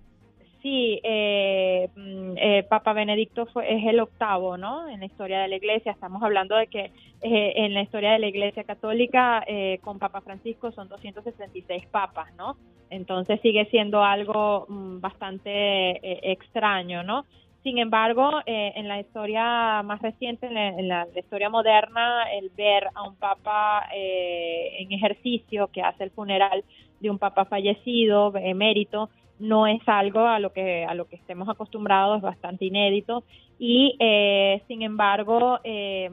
[0.62, 4.88] Sí, eh, mm, eh, Papa Benedicto fue, es el octavo, ¿no?
[4.88, 5.90] En la historia de la Iglesia.
[5.90, 10.20] Estamos hablando de que eh, en la historia de la Iglesia Católica eh, con Papa
[10.20, 12.56] Francisco son 266 papas, ¿no?
[12.90, 17.26] Entonces sigue siendo algo mm, bastante eh, extraño, ¿no?
[17.62, 23.04] Sin embargo, eh, en la historia más reciente, en la, historia moderna, el ver a
[23.08, 26.64] un papa eh, en ejercicio que hace el funeral
[26.98, 31.48] de un papa fallecido, emérito, no es algo a lo que a lo que estemos
[31.48, 33.24] acostumbrados, es bastante inédito.
[33.58, 36.10] Y eh, sin embargo eh,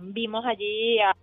[0.00, 1.14] vimos allí a-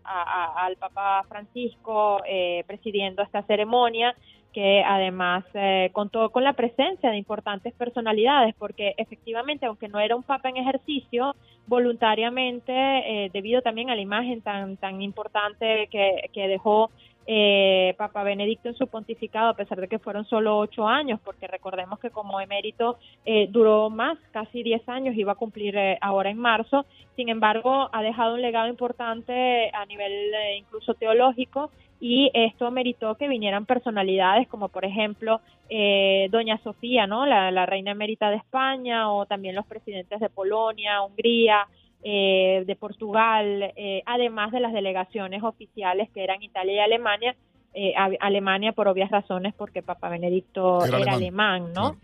[0.65, 4.15] al Papa Francisco eh, presidiendo esta ceremonia
[4.53, 10.15] que además eh, contó con la presencia de importantes personalidades, porque efectivamente, aunque no era
[10.15, 11.35] un papa en ejercicio,
[11.67, 16.89] voluntariamente, eh, debido también a la imagen tan, tan importante que, que dejó
[17.27, 21.47] eh, Papa Benedicto en su pontificado, a pesar de que fueron solo ocho años, porque
[21.47, 26.29] recordemos que como emérito eh, duró más, casi diez años, iba a cumplir eh, ahora
[26.29, 31.71] en marzo, sin embargo, ha dejado un legado importante a nivel eh, incluso teológico
[32.01, 37.25] y esto meritó que vinieran personalidades como por ejemplo eh, Doña Sofía, ¿no?
[37.25, 41.67] La, la reina emérita de España o también los presidentes de Polonia, Hungría,
[42.03, 47.35] eh, de Portugal, eh, además de las delegaciones oficiales que eran Italia y Alemania,
[47.73, 51.95] eh, a- Alemania por obvias razones porque Papa Benedicto Era era, alemán, alemán, ¿no?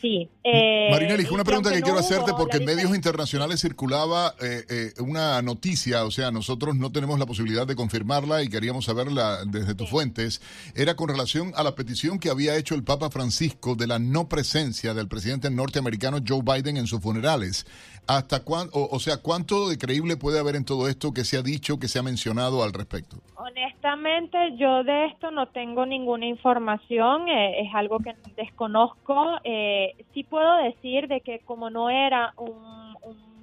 [0.00, 0.28] Sí.
[0.44, 4.92] eh, Marinelli, y- una pregunta que quiero hacerte porque en medios internacionales circulaba eh, eh,
[5.00, 9.74] una noticia, o sea, nosotros no tenemos la posibilidad de confirmarla y queríamos saberla desde
[9.74, 10.40] tus fuentes,
[10.74, 14.28] era con relación a la petición que había hecho el Papa Francisco de la no
[14.28, 17.66] presencia del presidente norteamericano Joe Biden en sus funerales.
[18.06, 21.38] ¿Hasta cuán, o, o sea, cuánto de creíble puede haber en todo esto que se
[21.38, 23.16] ha dicho, que se ha mencionado al respecto?
[23.36, 29.38] Honestamente, yo de esto no tengo ninguna información, eh, es algo que desconozco.
[29.44, 33.34] Eh, sí puedo decir de que como no era un- un-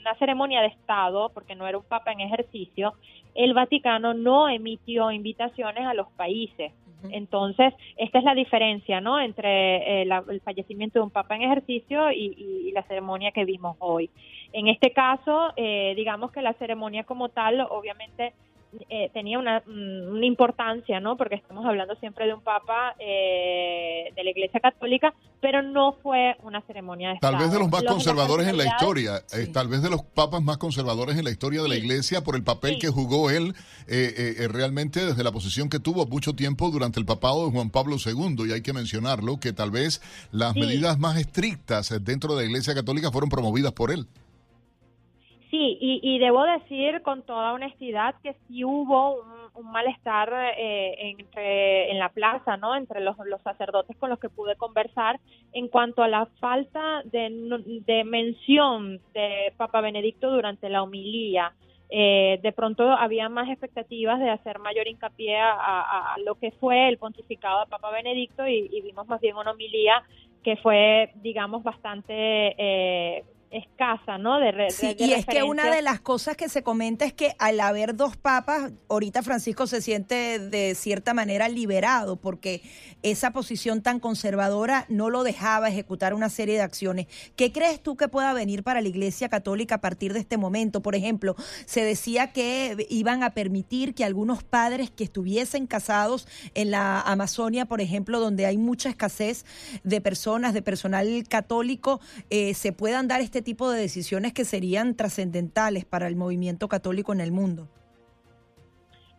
[0.00, 2.94] una ceremonia de Estado, porque no era un papa en ejercicio,
[3.34, 6.72] el Vaticano no emitió invitaciones a los países.
[7.12, 9.20] Entonces, esta es la diferencia, ¿no?
[9.20, 13.32] Entre eh, la- el fallecimiento de un papa en ejercicio y, y- y la ceremonia
[13.32, 14.10] que vimos hoy.
[14.52, 18.32] En este caso, eh, digamos que la ceremonia como tal, obviamente,
[18.90, 21.16] eh, tenía una, mm, una importancia, ¿no?
[21.16, 26.36] Porque estamos hablando siempre de un papa eh, de la Iglesia Católica, pero no fue
[26.42, 29.68] una ceremonia de Tal vez de los más Los- conservadores en la historia, eh, tal
[29.68, 32.78] vez de los papas más conservadores en la historia de la iglesia por el papel
[32.78, 33.54] que jugó él
[33.88, 37.70] eh, eh, realmente desde la posición que tuvo mucho tiempo durante el papado de Juan
[37.70, 40.00] Pablo II y hay que mencionarlo que tal vez
[40.32, 40.60] las Sí.
[40.60, 44.06] medidas más estrictas dentro de la iglesia católica fueron promovidas por él.
[45.50, 49.22] Sí, y, y debo decir con toda honestidad que sí hubo
[49.54, 52.74] un, malestar eh, entre en la plaza, ¿no?
[52.74, 55.18] Entre los, sacerdotes con los que pude conversar
[55.52, 57.30] en cuanto a la falta de,
[57.86, 61.52] de mención de Papa Benedicto durante la homilía.
[61.88, 66.98] Eh, de pronto había más expectativas de hacer mayor hincapié a lo que fue el
[66.98, 70.02] pontificado de Papa Benedicto y, y vimos más bien una homilía
[70.46, 72.14] que fue, digamos, bastante
[72.56, 74.38] eh, escasa, ¿no?
[74.38, 77.12] De, Sí, de- de y es que una de las cosas que se comenta es
[77.12, 82.62] que al haber dos papas, ahorita Francisco se siente de cierta manera liberado porque
[83.02, 87.06] esa posición tan conservadora no lo dejaba ejecutar una serie de acciones.
[87.36, 90.82] ¿Qué crees tú que pueda venir para la Iglesia Católica a partir de este momento?
[90.82, 91.36] Por ejemplo,
[91.66, 97.66] se decía que iban a permitir que algunos padres que estuviesen casados en la Amazonia,
[97.66, 99.44] por ejemplo, donde hay mucha escasez
[99.84, 102.00] de personas, de personal católico,
[102.30, 107.12] eh, se puedan dar este tipo de decisiones que serían trascendentales para el movimiento católico
[107.14, 107.68] en el mundo.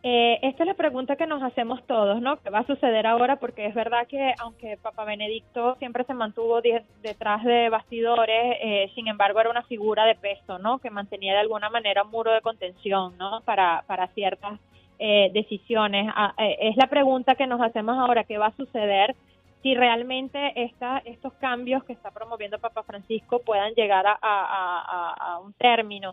[0.04, 2.36] Eh, esta es la pregunta que nos hacemos todos, ¿no?
[2.40, 3.36] ¿Qué va a suceder ahora?
[3.40, 8.92] Porque es verdad que aunque Papa Benedicto siempre se mantuvo de- detrás de bastidores, eh,
[8.94, 10.78] sin embargo era una figura de peso, ¿no?
[10.78, 13.40] Que mantenía de alguna manera un muro de contención, ¿no?
[13.44, 14.60] Para, para ciertas
[15.00, 16.06] eh, decisiones.
[16.14, 19.16] Ah, eh, es la pregunta que nos hacemos ahora, ¿qué va a suceder?
[19.62, 25.14] Si realmente esta, estos cambios que está promoviendo Papa Francisco puedan llegar a, a- a-
[25.34, 26.12] a un término.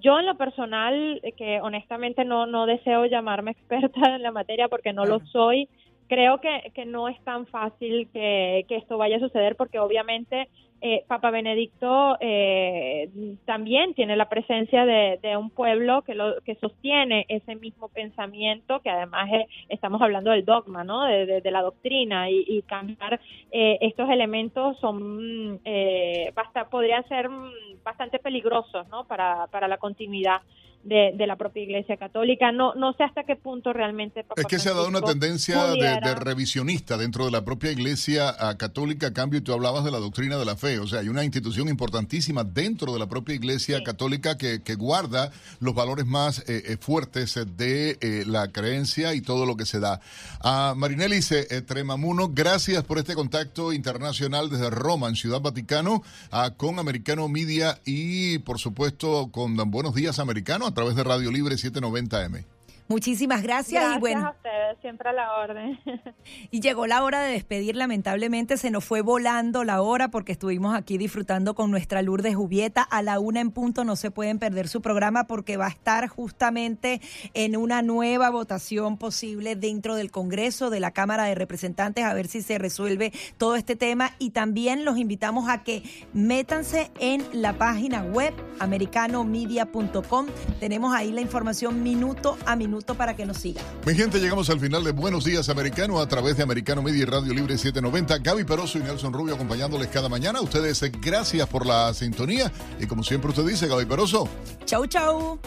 [0.00, 4.68] Yo en lo personal, eh, que honestamente no, no deseo llamarme experta en la materia
[4.68, 5.68] porque no lo soy,
[6.08, 10.48] creo que, que no es tan fácil que, que esto vaya a suceder porque obviamente
[10.86, 13.08] eh, Papa Benedicto eh,
[13.46, 18.90] también tiene la presencia de, un pueblo que, lo, que sostiene ese mismo pensamiento, que
[18.90, 21.04] además es- estamos hablando del dogma, ¿no?
[21.04, 23.18] de, la doctrina y, cambiar
[23.50, 29.04] eh, estos elementos son eh, basta, podrían ser mm, bastante peligrosos ¿no?
[29.04, 30.42] para la continuidad
[30.84, 32.52] de, de la propia Iglesia Católica.
[32.52, 35.64] No, no sé hasta qué punto realmente Papa Es que se ha dado una tendencia
[35.66, 39.08] de, revisionista dentro de la propia iglesia ah, católica.
[39.08, 40.78] A cambio, tú hablabas de la doctrina de la fe.
[40.78, 45.30] O sea, hay una institución importantísima dentro de la propia iglesia católica que, que guarda
[45.60, 49.80] los valores más eh, eh, fuertes de eh, la creencia y todo lo que se
[49.80, 50.00] da.
[50.40, 56.52] A Marinelis eh, Tremamuno, gracias por este contacto internacional desde Roma, en Ciudad Vaticano, ah,
[56.56, 61.54] con Americano Media y, por supuesto, con Buenos Días Americano a través de Radio Libre
[61.54, 62.44] 790M.
[62.86, 64.26] Muchísimas gracias, Gracias y bueno.
[64.26, 65.78] a ustedes, siempre a la orden.
[66.50, 70.74] Y llegó la hora de despedir, lamentablemente se nos fue volando la hora porque estuvimos
[70.74, 72.82] aquí disfrutando con nuestra Lourdes Jubieta.
[72.82, 76.08] A la una en punto no se pueden perder su programa porque va a estar
[76.08, 77.00] justamente
[77.34, 82.26] en una nueva votación posible dentro del Congreso, de la Cámara de Representantes, a ver
[82.26, 84.12] si se resuelve todo este tema.
[84.18, 85.82] Y también los invitamos a que
[86.12, 90.26] métanse en la página web americanomedia.com.
[90.60, 93.64] Tenemos ahí la información minuto a minuto para que nos sigan.
[93.86, 97.04] Mi gente, llegamos al final de Buenos Días Americano a través de Americano Media y
[97.04, 98.18] Radio Libre 790.
[98.18, 100.40] Gaby Peroso y Nelson Rubio acompañándoles cada mañana.
[100.40, 102.50] Ustedes, eh, gracias por la sintonía.
[102.80, 104.28] Y como siempre usted dice, Gaby Peroso.
[104.64, 105.38] Chau, chau.